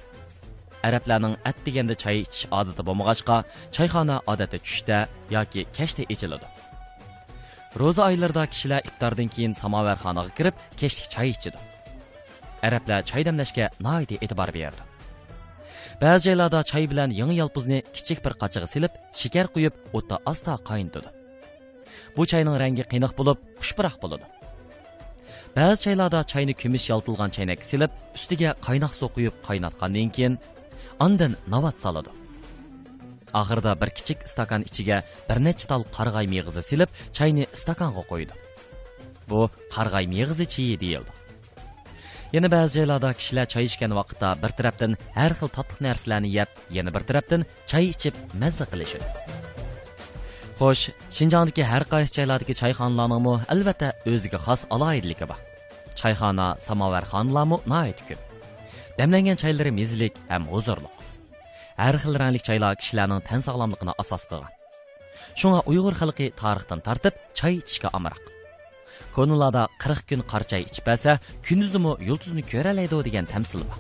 Arablarning 0.88 1.36
at 1.50 1.58
deganda 1.66 1.96
choy 2.04 2.18
ichish 2.26 2.46
odati 2.60 2.88
bo'lmag'achqa 2.90 3.38
choyxona 3.78 4.18
odati 4.34 4.58
tushda 4.66 5.00
yoki 5.38 5.62
kechda 5.78 6.04
ichiladi. 6.14 6.48
Ro'za 7.82 8.04
oylarida 8.10 8.44
kishilar 8.54 8.82
iftordan 8.90 9.28
keyin 9.36 9.54
samovarxonaga 9.64 10.32
kirib 10.38 10.56
kechlik 10.82 11.12
choy 11.16 11.30
ichadi. 11.38 11.60
arablar 12.68 13.04
choy 13.12 13.24
damlashga 13.28 13.70
noiti 13.88 14.20
e'tibor 14.26 14.52
berdi. 14.60 14.89
Bəzi 16.00 16.30
yerlərdə 16.30 16.62
çay 16.64 16.86
bilan 16.88 17.12
yeni 17.12 17.34
yalpızni 17.36 17.82
kiçik 17.96 18.22
bir 18.24 18.34
qaçığa 18.42 18.68
silib, 18.72 18.94
şəkər 19.22 19.50
quyub, 19.56 19.76
o'tda 19.98 20.20
asta 20.32 20.56
qaynatıdı. 20.70 21.10
Bu 22.16 22.26
çayning 22.32 22.56
rangi 22.62 22.86
qiynoq 22.92 23.18
bo'lib, 23.18 23.42
xushbaraq 23.60 23.98
bo'ladi. 24.04 24.24
Bəzi 25.58 25.82
çaylarda 25.84 26.24
çayni 26.32 26.54
kumush 26.62 26.90
yaltılgan 26.90 27.36
çaynak 27.36 27.66
silib, 27.72 27.92
üstiga 28.16 28.56
qaynoq 28.68 28.94
suv 29.00 29.12
quyib 29.18 29.36
qaynatgandan 29.48 30.10
keyin 30.16 30.40
ondan 31.06 31.36
navat 31.54 31.78
saladi. 31.84 32.12
Axırda 33.34 33.76
bir 33.82 33.90
kichik 33.98 34.20
stakan 34.32 34.62
ichiga 34.70 35.04
bir 35.30 35.38
necha 35.46 35.68
tal 35.68 35.84
qarg'ay 35.98 36.28
meygizi 36.34 36.64
silib, 36.72 36.90
çayni 37.18 37.44
stakanға 37.62 38.04
qo'ydi. 38.12 38.34
Bu 39.30 39.50
qarg'ay 39.76 40.06
meygizi 40.08 40.46
cheyi 40.54 40.80
deyildi. 40.80 41.19
Yana 42.36 42.50
ba'zi 42.56 42.78
joylarda 42.80 43.10
kishilar 43.20 43.46
choy 43.54 43.66
ichgan 43.70 43.94
vaqtda 44.00 44.30
bir 44.44 44.52
tarafdan 44.58 44.92
har 45.18 45.32
xil 45.40 45.50
tatliq 45.58 45.80
narsalarni 45.88 46.30
yeb 46.38 46.50
yana 46.78 46.92
bir 46.96 47.04
tarafdan 47.10 47.42
choy 47.72 47.86
ichib 47.94 48.16
mazza 48.42 48.66
qilishadi. 48.72 49.08
Xo'sh 50.60 50.84
shinjongdagi 51.18 51.64
har 51.72 51.84
qaysi 51.94 52.12
joylardagi 52.18 52.54
choyxonalarningmi 52.62 53.36
albatta 53.54 53.90
o'ziga 54.14 54.40
xos 54.46 54.62
alohidligi 54.76 55.26
bor. 55.32 55.40
Choyxona 56.00 56.48
samovarxonalarmi 56.68 57.58
noit 57.74 58.00
ko'p. 58.08 58.22
Damlangan 59.00 59.38
choylari 59.44 59.72
mezlik 59.80 60.14
ham 60.32 60.44
huzurliq 60.54 60.96
har 61.84 61.96
xil 62.04 62.14
rangli 62.22 62.42
choylar 62.48 62.74
kishilarning 62.82 63.22
tan 63.30 63.42
sog'lomligini 63.48 63.94
asos 64.04 64.24
qilgan. 64.32 64.54
Shunga 65.40 65.62
uyg'ur 65.72 65.96
xalqi 66.02 66.28
tarixdan 66.42 66.80
tartib 66.88 67.16
choy 67.40 67.54
ichishga 67.62 67.90
amroq 67.98 68.39
ko'nillarda 69.18 69.68
qirq 69.84 70.02
kun 70.10 70.26
qarchay 70.32 70.66
ichib 70.70 70.86
bersa 70.90 71.20
kunduzimi 71.48 71.92
yulduzni 72.10 72.44
ko'ralaydi 72.54 73.06
degan 73.08 73.26
tamsil 73.34 73.62
bor 73.70 73.80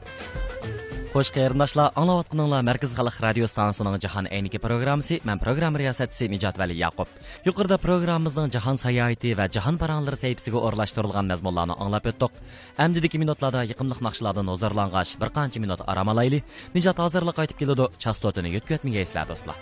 Xo'sh 1.10 1.32
qarindoshlar, 1.34 1.88
anglayotganinglar 1.98 2.62
Markaz 2.68 2.92
xalq 2.94 3.16
radio 3.24 3.48
stansiyaning 3.50 3.96
Jahon 4.04 4.28
ayniki 4.30 4.60
programmasi. 4.62 5.18
Men 5.26 5.40
program 5.42 5.74
riyosatchisi 5.82 6.28
Mijat 6.30 6.60
Vali 6.62 6.76
Yaqub. 6.78 7.10
Yuqorida 7.48 7.80
programmamizning 7.82 8.54
Jahon 8.54 8.78
sayohati 8.78 9.34
va 9.40 9.48
Jahon 9.56 9.80
paranglari 9.82 10.22
sayfisiga 10.22 10.62
o'rlashtirilgan 10.68 11.26
mazmunlarni 11.32 11.80
anglab 11.82 12.06
o'tdik. 12.12 12.38
Endi 12.86 13.10
minutlarda 13.24 13.66
yiqimliq 13.72 14.06
naqshlardan 14.06 14.46
nazarlangash 14.52 15.18
bir 15.22 15.34
qancha 15.38 15.60
minut 15.66 15.82
aram 15.88 16.14
alayli. 16.14 16.44
Mijat 16.78 17.02
hozirlik 17.02 17.36
qaytib 17.42 17.58
keladi. 17.58 17.90
Chastotini 17.98 18.54
yetkazmagay 18.58 19.06
do'stlar. 19.32 19.58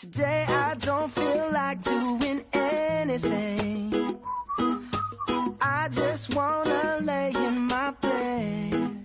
Today 0.00 0.40
I 0.48 0.74
don't 0.86 1.10
feel 1.12 1.48
like 1.52 1.82
doing 1.84 2.40
anything. 2.52 3.83
I 5.84 5.88
just 5.88 6.34
wanna 6.34 6.98
lay 7.02 7.30
in 7.34 7.66
my 7.66 7.92
bed. 8.00 9.04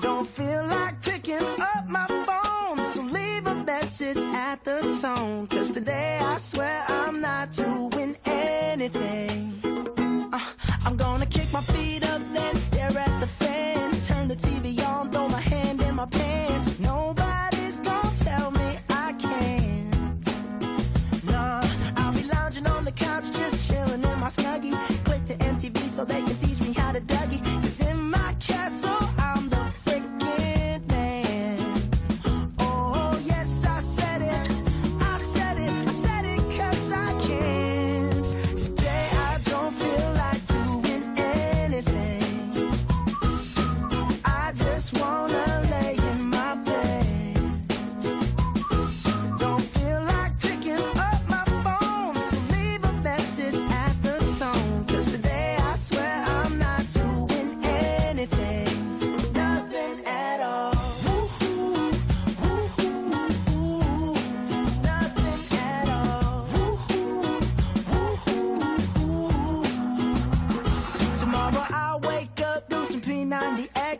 Don't 0.00 0.24
feel 0.24 0.64
like 0.68 1.02
picking 1.02 1.42
up 1.58 1.88
my 1.88 2.06
phone, 2.06 2.78
so 2.84 3.02
leave 3.02 3.44
a 3.48 3.56
message 3.56 4.18
at 4.18 4.62
the 4.62 4.78
tone. 5.02 5.48
Cause 5.48 5.72
today 5.72 6.20
I 6.22 6.38
swear 6.38 6.84
I'm 6.86 7.20
not 7.20 7.50
doing 7.50 8.16
anything. 8.24 9.60
Uh, 10.32 10.38
I'm 10.84 10.96
gonna 10.96 11.26
kick 11.26 11.52
my 11.52 11.62
feet 11.62 12.08
up, 12.08 12.22
then 12.32 12.54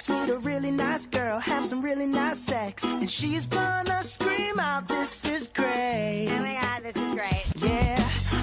P90X, 0.00 0.08
meet 0.08 0.32
a 0.32 0.38
really 0.38 0.70
nice 0.70 1.06
girl, 1.06 1.38
have 1.38 1.64
some 1.64 1.82
really 1.82 2.06
nice 2.06 2.38
sex, 2.38 2.84
and 2.84 3.10
she's 3.10 3.46
gonna 3.46 4.02
scream 4.02 4.58
out, 4.58 4.88
"This 4.88 5.24
is 5.24 5.48
great!" 5.48 6.28
Oh 6.30 6.42
my 6.42 6.58
god, 6.60 6.82
this 6.82 6.96
is 6.96 7.14
great. 7.14 7.44
Yeah, 7.56 7.96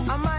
I 0.10 0.18
might 0.18 0.37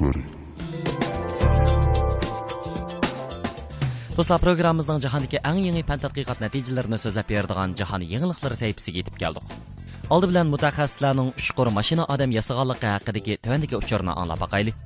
yangiliklari 0.00 0.40
Do'stlar, 4.16 4.40
programmamizning 4.42 5.00
jahondagi 5.04 5.38
eng 5.50 5.58
yangi 5.66 5.82
fan 5.88 6.00
tadqiqot 6.04 6.40
natijalarini 6.44 6.98
so'zlab 7.04 7.26
beradigan 7.30 7.74
jahon 7.80 8.02
yangiliklari 8.12 8.56
sayfisiga 8.62 8.98
yetib 9.00 9.16
keldik. 9.22 9.44
Oldi 10.14 10.26
bilan 10.30 10.46
mutaxassislarning 10.54 11.30
ushqur 11.40 11.68
mashina 11.78 12.04
odam 12.14 12.30
yasaganligi 12.38 12.88
haqidagi 12.94 13.38
tuvandagi 13.44 13.76
uchurni 13.82 14.12
anglab 14.20 14.40
boqaylik. 14.44 14.76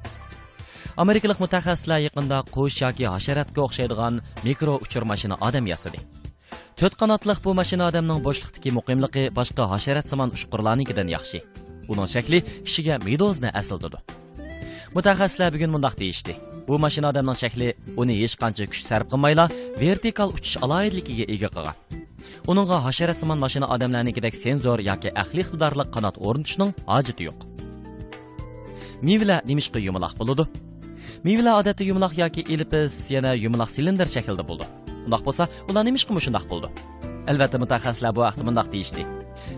Amerikalik 1.03 1.39
mutaxassislar 1.45 2.01
yaqinda 2.07 2.39
qush 2.55 2.83
yoki 2.85 3.05
hasharotga 3.15 3.61
o'xshaydigan 3.67 4.21
mikro 4.47 4.75
uchur 4.85 5.05
mashina 5.13 5.37
odam 5.49 5.67
yasadi. 5.73 5.99
To'rt 6.79 6.95
qanotliq 7.01 7.39
bu 7.45 7.55
mashina 7.61 7.89
odamning 7.91 8.21
bo'shliqdagi 8.27 8.71
muqimligi 8.79 9.25
boshqa 9.39 9.71
hasharotsimon 9.75 10.35
ushqurlarnikidan 10.37 11.09
yaxshi. 11.17 11.39
Uning 11.93 12.09
shakli 12.15 12.39
kishiga 12.67 12.95
medozni 13.09 13.51
asildidi. 13.63 13.99
Mutaxassislar 14.95 15.51
bugun 15.55 15.71
mundoq 15.75 15.95
deyishdi. 16.01 16.33
Bu 16.69 16.79
mashina 16.85 17.09
odamning 17.13 17.39
shakli 17.43 17.69
uni 18.03 18.15
hech 18.23 18.37
qancha 18.43 18.67
kuch 18.71 18.83
sarf 18.89 19.07
qilmayla 19.13 19.45
vertikal 19.83 20.29
uchish 20.37 20.57
aloyidligiga 20.65 21.25
ega 21.35 21.49
qilgan. 21.55 21.77
Uningga 22.51 22.79
hasharatsimon 22.87 23.39
mashina 23.45 23.67
odamlarnikidek 23.75 24.35
senzor 24.45 24.79
yoki 24.91 25.11
aqli 25.23 25.41
iqtidorli 25.45 25.85
qanot 25.97 26.23
o'rnatishning 26.27 26.71
hojati 26.93 27.29
yo'q. 27.29 27.39
Mevlar 29.09 29.41
nimishqa 29.51 29.79
yumaloq 29.89 30.15
bo'ladi? 30.21 30.45
Mevlar 31.27 31.55
odatda 31.61 31.91
yumaloq 31.91 32.15
yoki 32.23 32.43
ilpis 32.55 32.95
yana 33.17 33.31
yumaloq 33.45 33.71
silindr 33.77 34.09
shaklida 34.17 34.47
bo'ldi. 34.51 34.67
undoq 35.07 35.23
bo'lsa, 35.27 35.45
ular 35.71 35.83
nimishqa 35.89 36.21
shundoq 36.27 36.45
bo'ldi? 36.53 36.69
Әлбәтті 37.25 37.57
мұтахасыла 37.63 38.11
бұ 38.13 38.27
ақты 38.29 38.45
мұндақ 38.45 38.67
дейішті. 38.73 39.05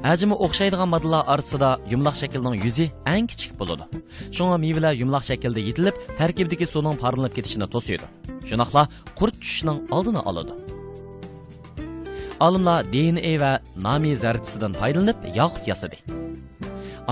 Әжімі 0.06 0.36
оқшайдыған 0.44 0.90
мадылар 0.92 1.26
арысыда 1.34 1.72
юмлақ 1.90 2.14
шәкілінің 2.20 2.60
юзі 2.62 2.92
ән 3.06 3.26
кичік 3.26 3.56
болуды. 3.58 3.88
Шуңа 4.30 4.58
мейвілі 4.62 4.92
юмлақ 5.00 5.26
шәкілді 5.26 5.64
етіліп, 5.72 5.98
тәркебдегі 6.20 6.68
соның 6.70 7.00
парынып 7.00 7.34
кетішіні 7.34 7.66
тосуеді. 7.72 8.06
Жұнақла 8.46 8.86
құрт 9.18 9.40
түшінің 9.42 9.82
алдына 9.90 10.22
алуды. 10.22 10.54
Алымла 12.38 12.82
DNA 12.86 13.34
вә 13.42 13.52
нами 13.74 14.14
зәртісіден 14.14 14.78
пайдылынып, 14.78 15.26
яқыт 15.34 15.66
ясады. 15.66 15.98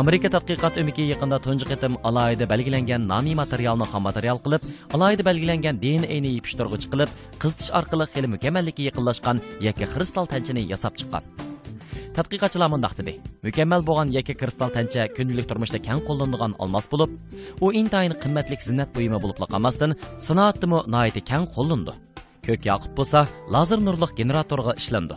Amerika 0.00 0.28
tadqiqot 0.34 0.74
umiki 0.82 1.04
yaqinda 1.12 1.38
tunji 1.44 1.66
qitim 1.70 1.94
alohida 2.08 2.46
belgilangan 2.52 3.02
nomiy 3.12 3.34
materialni 3.42 3.86
ham 3.92 4.02
material 4.08 4.38
qilib 4.44 4.62
alohida 4.94 5.24
belgilangan 5.28 5.76
dnani 5.84 6.30
yepishtirg'ich 6.36 6.86
qilib 6.92 7.10
qizitish 7.42 7.70
orqali 7.78 8.06
xili 8.12 8.28
mukammallikka 8.34 8.82
yaqinlashgan 8.88 9.42
yakka 9.66 9.86
kristal 9.94 10.26
tanchani 10.32 10.62
yasab 10.72 10.94
chiqqan. 11.00 11.22
Tadqiqotchilar 12.16 12.68
mundoq 12.74 12.94
dedi 13.00 13.12
mukammal 13.46 13.80
bo'lgan 13.88 14.08
yakka 14.16 14.34
kristal 14.40 14.70
tancha 14.76 15.02
kundalik 15.16 15.46
turmushda 15.50 15.78
kang 15.88 16.00
qo'llanilgan 16.08 16.56
olmos 16.62 16.86
bo'lib 16.92 17.10
u 17.64 17.66
intayin 17.80 18.14
qimmatli 18.22 18.56
zinnat 18.68 18.90
buyumi 18.96 19.18
bo'lib 19.24 19.38
qolmasdan 19.42 19.94
sanoatdimi 20.26 20.78
noiti 20.94 21.20
kang 21.30 21.46
qo'llandi. 21.56 21.94
Ko'k 22.46 22.62
yoqut 22.70 22.92
bo'lsa 22.98 23.20
lazer 23.54 23.78
nurliq 23.86 24.12
generatorga 24.20 24.72
ishlandi. 24.80 25.16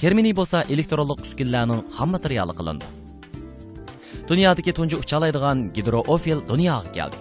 Kerminiy 0.00 0.34
bo'lsa 0.40 0.58
elektronlik 0.74 1.20
uskunlarning 1.26 1.84
ham 1.98 2.08
materiali 2.16 2.56
qilindi. 2.60 2.88
Dunyodagi 4.28 4.72
tunji 4.78 4.96
uchalaydigan 5.02 5.58
gidroofil 5.76 6.40
dunyoga 6.50 6.92
keldi 6.96 7.18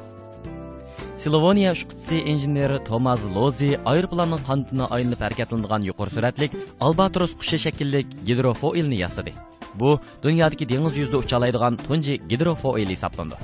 Silovoniya 1.21 1.71
ushqutisi 1.75 2.17
injeneri 2.31 2.77
Tomas 2.87 3.21
Lozi 3.35 3.69
aeroplanning 3.91 4.41
qanotini 4.49 4.85
aylanib 4.95 5.21
harakatlanadigan 5.25 5.87
yuqori 5.89 6.11
suratlik 6.15 6.51
albatros 6.87 7.31
qushi 7.39 7.57
shakllik 7.63 8.11
gidrofoilni 8.27 8.99
yasadi. 9.03 9.33
Bu 9.79 9.89
dunyodagi 10.25 10.69
dengiz 10.71 10.99
yuzida 11.01 11.17
uchalaydigan 11.23 11.79
tunji 11.85 12.19
gidrofoil 12.31 12.89
hisoblandi. 12.95 13.37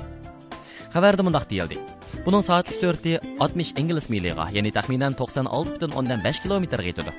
Xabarda 0.94 1.26
mundaq 1.26 1.48
deyildi. 1.50 1.80
Buning 2.26 2.44
soatlik 2.48 2.76
surati 2.82 3.16
60 3.46 3.74
ingliz 3.82 4.06
miliga, 4.14 4.46
ya'ni 4.56 4.70
taxminan 4.76 5.18
96.5 5.22 6.42
kilometrga 6.44 6.86
yetadi. 6.92 7.12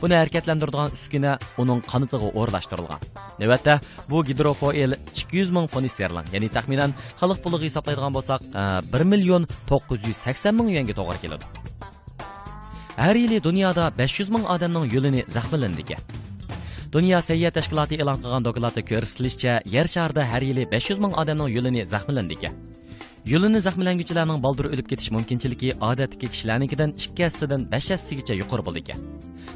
Buni 0.00 0.16
harakatlantiradigan 0.16 0.94
uskuna 0.96 1.32
uning 1.60 1.80
qanotiga 1.90 2.28
o'rlashtirilgan. 2.40 3.02
Navbatda 3.40 3.74
bu 4.08 4.22
gidrofoil 4.28 4.94
200 5.12 5.50
ming 5.56 5.66
fond 5.72 5.88
sterling, 5.92 6.30
ya'ni 6.34 6.48
taxminan 6.56 6.94
xalq 7.20 7.42
puliga 7.44 7.66
hisoblaydigan 7.68 8.16
bo'lsak, 8.16 8.46
e, 8.60 8.62
1 8.96 9.04
million 9.12 9.44
980 9.68 10.56
ming 10.58 10.72
yuanga 10.76 10.96
to'g'ri 11.00 11.18
keladi. 11.24 11.44
Har 12.96 13.16
yili 13.22 13.42
dunyoda 13.48 13.84
500 13.98 14.32
ming 14.34 14.44
odamning 14.54 14.88
yo'lini 14.94 15.22
zaxmlandi 15.36 15.84
ekan. 15.84 16.02
Dunyo 16.94 17.18
sayyoh 17.28 17.52
tashkiloti 17.58 18.00
e'lon 18.02 18.18
qilgan 18.22 18.42
dokladda 18.48 18.82
ko'rsatilishicha, 18.90 19.60
yer 19.74 19.86
sharida 19.94 20.22
har 20.32 20.42
yili 20.48 20.64
500 20.72 21.04
ming 21.04 21.12
odamning 21.22 21.50
yo'lini 21.56 21.84
zaxmlandi. 21.92 22.48
Yo'lini 23.28 23.60
zaxmilanguvchilarning 23.66 24.38
baldur 24.44 24.66
o'lib 24.72 24.86
ketish 24.90 25.10
mumkinchiligi 25.14 25.74
odatdagi 25.88 26.28
kishilarnikidan 26.34 26.90
ikki 27.04 27.22
hassidan 27.26 27.66
besh 27.72 27.88
hassigacha 27.94 28.34
yuqori 28.40 28.62
bo'ldi 28.66 28.80
ekan. 28.84 29.00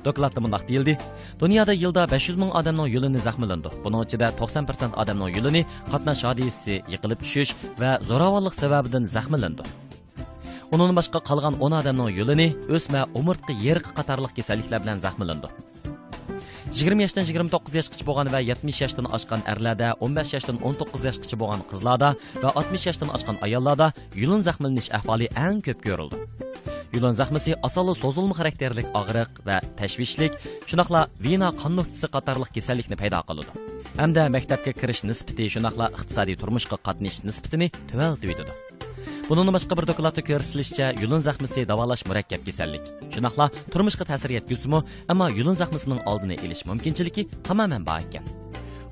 Dokladda 0.07 0.41
mundoq 0.45 0.63
deyildi. 0.69 0.95
Dunyoda 1.43 1.73
yilda 1.83 2.03
500 2.13 2.37
ming 2.43 2.51
odamning 2.61 2.89
yo'lini 2.95 3.21
zaxmilandi. 3.27 3.69
Buning 3.85 4.03
ichida 4.07 4.27
90 4.41 4.69
persent 4.69 4.95
odamning 5.03 5.31
yo'lini 5.37 5.63
qatnash 5.93 6.23
hodisasi 6.29 6.75
yiqilib 6.93 7.21
tushish 7.25 7.53
va 7.83 7.91
zo'ravonlik 8.09 8.55
sababidan 8.63 9.05
zaxmilandi. 9.15 9.63
Undan 10.73 10.93
boshqa 10.99 11.19
qolgan 11.29 11.55
10 11.69 11.81
odamning 11.81 12.11
yo'lini 12.19 12.49
o'sma 12.77 13.01
umurtqa 13.21 13.53
yerqi 13.67 13.91
qatorliq 13.99 14.33
kasalliklar 14.39 14.79
bilan 14.85 14.99
zaxmilandi. 15.07 15.49
20 16.75 17.05
yoshdan 17.05 17.23
29 17.23 17.77
yoshgacha 17.79 18.05
bo'lgan 18.09 18.29
va 18.35 18.41
70 18.43 18.79
yoshdan 18.83 19.07
oshgan 19.17 19.45
erlarda 19.53 19.93
15 20.07 20.33
yoshdan 20.35 20.57
19 20.71 21.05
yoshgacha 21.09 21.37
bo'lgan 21.43 21.63
qizlarda 21.71 22.09
va 22.43 22.51
60 22.63 22.87
yoshdan 22.89 23.13
oshgan 23.17 23.39
ayollarda 23.47 23.87
yulin 24.23 24.43
zaxmlanish 24.47 24.91
ahvoli 24.99 25.29
eng 25.45 25.63
ko'p 25.67 25.85
ko'rildi. 25.87 26.19
Yulin 26.95 27.15
zaxmisi 27.21 27.55
asoli 27.69 27.95
so'zilma 28.03 28.35
xarakterlik 28.41 28.91
og'riq 29.01 29.41
va 29.47 29.61
tashvishlik 29.79 30.35
shunaqla 30.71 31.07
vina 31.27 31.49
qon 31.63 31.79
nuqtasi 31.79 32.11
qatorliq 32.17 32.51
kasallikni 32.57 32.99
paydo 33.03 33.23
qiladi 33.29 33.53
hamda 34.03 34.23
maktabga 34.37 34.73
kirish 34.81 35.03
nisbati 35.11 35.51
shunaqla 35.55 35.93
iqtisodiy 35.97 36.37
turmushga 36.43 36.77
qatnash 36.87 37.19
nisbatini 37.29 37.71
tuvaltiydi 37.91 38.53
Bunun 39.25 39.49
boshqa 39.57 39.73
bir 39.79 39.87
dokladda 39.89 40.23
ko'rsatilishicha, 40.29 40.87
yulun 41.03 41.21
zaxmisi 41.27 41.63
davolash 41.71 42.03
murakkab 42.09 42.43
kasallik. 42.47 42.85
Shunaqla 43.15 43.47
turmushga 43.73 44.05
ta'sir 44.11 44.31
yetkazimi, 44.37 44.81
ammo 45.13 45.27
yulun 45.39 45.57
zaxmisining 45.61 46.01
oldini 46.11 46.37
olish 46.45 46.63
mumkinchiligi 46.69 47.23
tamoman 47.47 47.83
bor 47.89 48.03
ekan. 48.05 48.25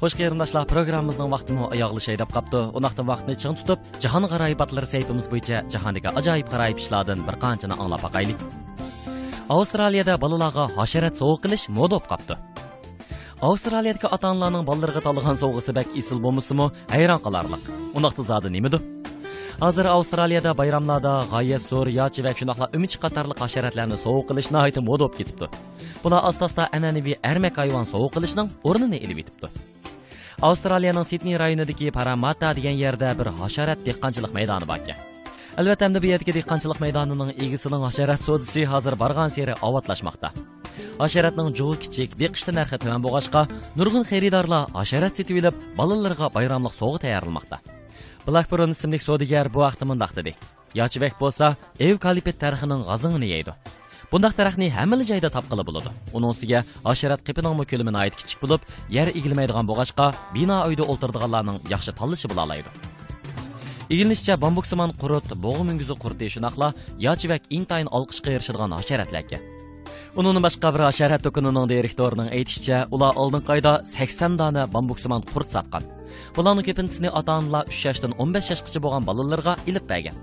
Xo'sh 0.01 0.17
qarindoshlar, 0.21 0.65
programmamizning 0.73 1.29
vaqtini 1.35 1.67
oyoqlashay 1.75 2.17
deb 2.23 2.31
qapti. 2.37 2.61
Unaqdan 2.79 3.07
vaqtni 3.13 3.35
ching 3.43 3.59
tutib, 3.59 3.79
jahon 4.05 4.25
g'aroyibatlari 4.33 4.89
saytimiz 4.95 5.27
bo'yicha 5.33 5.57
jahondagi 5.75 6.09
ajoyib 6.21 6.49
g'aroyib 6.53 6.79
ishlardan 6.83 7.19
bir 7.29 7.37
qanchani 7.45 7.75
anglab 7.83 8.01
boqaylik. 8.07 8.39
Avstraliyada 9.57 10.15
bolalarga 10.25 10.65
hasharat 10.79 11.15
sovuq 11.21 11.45
qilish 11.45 11.65
moda 11.77 11.99
bo'lib 11.99 12.09
qapti. 12.13 12.35
Avstraliyadagi 13.49 14.09
ota-onalarning 14.17 14.65
bolalarga 14.71 15.01
tanlagan 15.07 15.37
sovg'asi 15.43 15.71
bak 15.79 15.89
isil 16.01 16.19
bo'lmasimi, 16.25 16.67
hayron 16.95 17.21
qolarlik. 17.27 17.63
Unaqda 17.99 18.23
zodi 18.33 18.57
nimadir? 18.57 18.83
hozir 19.61 19.87
avstraliyada 19.87 20.55
bayramlarda 20.55 21.27
гая 21.31 21.59
сор 21.59 21.89
ячы 21.89 22.23
va 22.23 22.33
шунакла 22.39 22.71
үмич 22.77 22.99
qatorli 23.03 23.35
hasharatlarni 23.39 23.97
соук 23.97 24.29
кылыш 24.29 24.51
нахайты 24.51 24.81
мода 24.81 25.05
болуп 25.05 25.17
кетиптир 25.17 25.49
булар 26.03 26.25
аста 26.25 26.45
аста 26.45 26.69
ананеви 26.73 27.19
эрмек 27.23 27.59
айван 27.59 27.87
соук 27.87 28.15
кылышның 28.15 28.51
орнын 28.65 28.93
элеп 28.93 29.19
етиптир 29.19 29.51
avstraliyaning 30.43 31.07
sidney 31.11 31.37
rayonidagi 31.43 31.91
paramata 31.99 32.55
degan 32.59 32.77
yerda 32.85 33.09
bir 33.19 33.29
hasharat 33.41 33.79
dehqonchilik 33.87 34.33
maydoni 34.39 34.67
bor 34.71 34.79
ekan 34.83 34.99
albatta 35.61 35.85
endi 35.89 35.99
bu 36.03 36.07
yerdagi 36.13 36.33
dehqonchilik 36.39 36.81
maydonining 36.85 37.31
egasining 37.45 37.83
hasharat 37.89 38.21
sodisi 38.29 38.65
hozir 38.73 38.95
borgan 39.03 39.29
sari 39.37 39.55
avatlashmoqda 39.69 40.29
hasharatning 41.03 41.49
jug'i 41.59 41.77
kichik 41.85 42.11
beqishli 42.23 42.53
narxi 42.59 42.77
tuman 42.83 43.01
bo'lg'achqa 43.07 43.43
nurg'un 43.79 44.05
xaridorlar 44.11 44.63
hasharat 44.81 45.13
setib 45.19 45.37
olib 45.41 45.55
bolalarga 45.79 46.27
bayramlik 46.37 46.75
sovg'a 46.81 46.99
tayyorlamoqda 47.05 47.82
Blackburn 48.27 48.71
ismli 48.71 48.99
savdogar 49.03 49.49
bu 49.55 49.61
vaqtda 49.65 49.85
mundaq 49.91 50.13
dedi. 50.19 50.33
Yochibek 50.81 51.15
bo'lsa, 51.23 51.47
evkalipet 51.87 52.37
tarixining 52.43 52.85
g'azingini 52.89 53.29
yeydi. 53.35 53.53
Bundaq 54.13 54.37
daraxtni 54.39 54.69
hamma 54.77 54.97
joyda 55.11 55.29
topqili 55.37 55.65
bo'ladi. 55.69 55.91
Uning 56.17 56.31
ustiga 56.35 56.61
asharat 56.93 57.21
qipining 57.29 57.65
ko'limi 57.73 57.93
ayt 58.05 58.15
kichik 58.21 58.39
bo'lib, 58.43 58.61
yer 58.97 59.09
egilmaydigan 59.19 59.67
bo'g'achqa 59.71 60.07
bino 60.37 60.59
uyda 60.69 60.85
o'ltirdiganlarning 60.93 61.59
yaxshi 61.75 61.93
tanlashi 62.01 62.27
bo'la 62.31 62.43
oladi. 62.47 62.71
Qurti 66.05 66.27
shunaqla 66.35 66.69
yochibek 67.07 67.43
intayin 67.59 67.89
olqishga 67.99 68.31
erishadigan 68.37 68.79
hasharatlarga. 68.79 69.39
Унун 70.13 70.43
басқа 70.45 70.69
бір 70.75 70.83
ашарат 70.91 71.23
токунунун 71.25 71.71
директорының 71.71 72.27
айтышча, 72.37 72.83
улар 72.93 73.17
алдыңкы 73.17 73.55
айда 73.55 73.79
80 73.89 74.35
дана 74.37 74.67
бамбуксуман 74.69 75.25
құрт 75.31 75.55
сатқан. 75.55 75.87
Бұлардың 76.37 76.67
көпүнчүсүн 76.67 77.09
ата-аналар 77.09 77.71
3 77.73 77.79
жаштан 77.87 78.13
15 78.19 78.51
жашкача 78.53 78.83
болған 78.85 79.09
балаларға 79.09 79.57
илип 79.65 79.89
берген. 79.89 80.21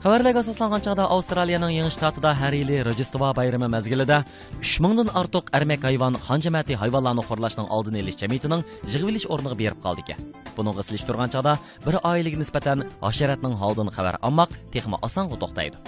Хабарларга 0.00 0.40
асосланган 0.40 0.80
чагда 0.80 1.10
Австралияның 1.12 1.76
Яңы 1.76 1.92
штатында 1.92 2.32
һәр 2.40 2.56
йылы 2.56 2.80
Рождество 2.88 3.34
байрамы 3.36 3.68
мезгилидә 3.68 4.24
3000-ден 4.64 5.12
артық 5.12 5.52
әрмек 5.52 5.84
хайван 5.84 6.16
ханжаматы 6.16 6.72
җәмәти 6.72 6.80
хайванларны 6.80 7.22
хурлашның 7.28 7.68
алдын 7.68 8.00
элиш 8.00 8.16
җәмгыятенең 8.24 8.64
җыгылыш 8.88 9.28
орныгы 9.28 9.60
берип 9.60 9.82
калды 9.84 10.08
икән. 10.08 10.32
Буның 10.56 10.80
гыслыш 10.80 11.04
торган 11.04 11.30
чагда 11.30 11.58
бер 11.84 12.00
айлыгы 12.02 12.40
нисбәтән 12.40 12.88
ашаратның 12.98 13.60
халдын 13.60 13.92
хәбәр 13.92 14.18
алмак 14.22 14.56
техма 14.72 14.98
асанга 15.02 15.36
тохтайды. 15.36 15.78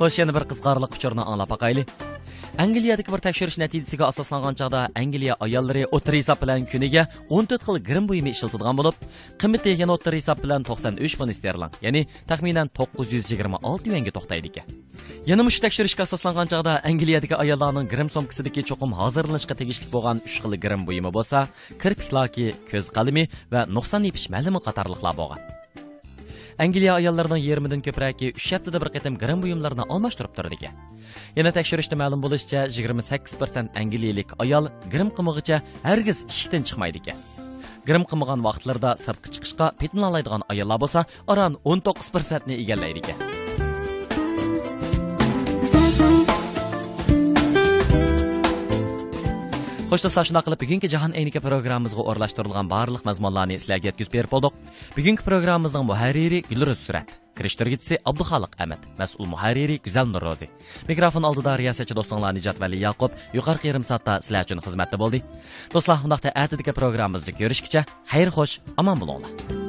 Xo'sh, 0.00 0.18
yana 0.22 0.32
bir 0.36 0.44
qiziqarli 0.50 0.86
uchurni 0.96 1.22
anglab 1.30 1.50
boqaylik. 1.54 1.88
Angliyadagi 2.58 3.08
bir 3.08 3.20
tekshirish 3.24 3.56
natijasiga 3.62 4.04
asoslangan 4.12 4.56
chaqda 4.60 4.80
Angliya 5.02 5.34
ayollari 5.40 5.86
o'tir 5.96 6.18
hisob 6.18 6.42
bilan 6.42 6.66
kuniga 6.72 7.06
14 7.30 7.64
xil 7.66 7.78
grim 7.86 8.08
buyumi 8.10 8.34
ishlatadigan 8.36 8.76
bo'lib, 8.80 8.98
qiymati 9.40 9.72
yana 9.82 9.94
o'tir 9.96 10.18
hisob 10.18 10.42
bilan 10.44 10.66
93 10.68 11.16
funt 11.20 11.32
sterlin, 11.38 11.72
ya'ni 11.86 12.02
taxminan 12.28 12.68
926 12.80 13.88
yuanga 13.88 14.12
to'xtaydi 14.18 14.52
ekan. 14.52 14.76
Yana 15.30 15.48
mush 15.48 15.62
tekshirishga 15.64 16.04
asoslangan 16.04 16.52
chaqda 16.52 16.76
Angliyadagi 16.90 17.40
ayollarning 17.44 17.88
grim 17.94 18.12
somkasidagi 18.16 18.66
cho'qim 18.70 18.92
hozirlanishga 19.00 19.56
tegishli 19.62 19.88
bo'lgan 19.94 20.20
3 20.28 20.44
xil 20.44 20.60
grim 20.66 20.86
buyumi 20.88 21.14
bo'lsa, 21.16 21.46
kirpiklarki, 21.82 22.46
ko'z 22.70 22.92
qalami 22.96 23.28
va 23.52 23.64
nuqson 23.76 24.04
yepish 24.08 24.28
malimi 24.34 24.60
qatorliqlar 24.68 25.16
bo'lgan. 25.22 25.61
Angliya 26.58 26.94
ayollarining 27.00 27.42
20 27.44 27.70
dan 27.72 27.80
ko'pragi 27.86 28.32
3 28.36 28.52
haftada 28.56 28.80
bir 28.82 28.90
qatim 28.94 29.14
grim 29.22 29.42
buyumlarini 29.44 29.84
almashtirib 29.94 30.32
turadi 30.36 30.58
ekan. 30.60 30.74
Yana 31.36 31.52
tekshirishda 31.56 31.96
ma'lum 32.02 32.20
bo'lishicha, 32.24 32.66
28% 32.68 33.78
angliyalik 33.82 34.34
ayol 34.44 34.68
grim 34.92 35.10
qimig'icha 35.16 35.62
hargiz 35.88 36.24
eshikdan 36.32 36.62
chiqmaydi 36.68 37.02
ekan. 37.02 37.18
Grim 37.88 38.04
qimigan 38.10 38.40
vaqtlarda 38.48 38.90
sirtqa 39.04 39.28
chiqishga 39.34 39.66
petinlanadigan 39.80 40.42
ayollar 40.52 40.78
bo'lsa, 40.84 41.00
oran 41.32 41.58
19% 41.64 42.46
ni 42.48 42.60
egallaydi 42.62 43.00
ekan. 43.04 43.41
Xo'sh 49.92 50.06
do'stlar, 50.06 50.24
shunday 50.24 50.40
qilib 50.46 50.60
bugungi 50.62 50.88
Jahon 50.88 51.12
Eynika 51.20 51.40
programmamizga 51.44 52.00
o'rlashtirilgan 52.10 52.68
barliq 52.70 53.02
mazmunlarni 53.04 53.58
sizlarga 53.60 53.90
yetkazib 53.90 54.14
berib 54.14 54.30
bo'ldik. 54.32 54.54
Bugungi 54.96 55.26
programmamizning 55.26 55.84
muharriri 55.90 56.38
Gulruz 56.48 56.80
Surat, 56.86 57.12
kirishtirgitsi 57.36 57.98
Abduxaliq 58.00 58.56
Ahmad, 58.56 58.80
mas'ul 58.96 59.28
muharriri 59.28 59.76
Guzal 59.84 60.08
Nurrozi. 60.08 60.48
Mikrofon 60.88 61.28
oldida 61.28 61.58
riyosatchi 61.60 61.92
do'stinglar 61.98 62.32
Nijat 62.32 62.56
Vali 62.62 62.80
Yaqub 62.86 63.12
yuqorqi 63.36 63.68
yarim 63.68 63.84
soatda 63.84 64.22
sizlar 64.24 64.48
uchun 64.48 64.64
xizmatda 64.64 64.96
bo'ldi. 65.02 65.20
Do'stlar, 65.74 66.00
undaqda 66.06 66.32
atidagi 66.44 66.72
programmamizni 66.80 67.36
ko'rishgacha 67.40 67.84
xayr 68.14 68.32
xo'sh, 68.38 68.54
omon 68.80 68.96
bo'linglar. 69.02 69.60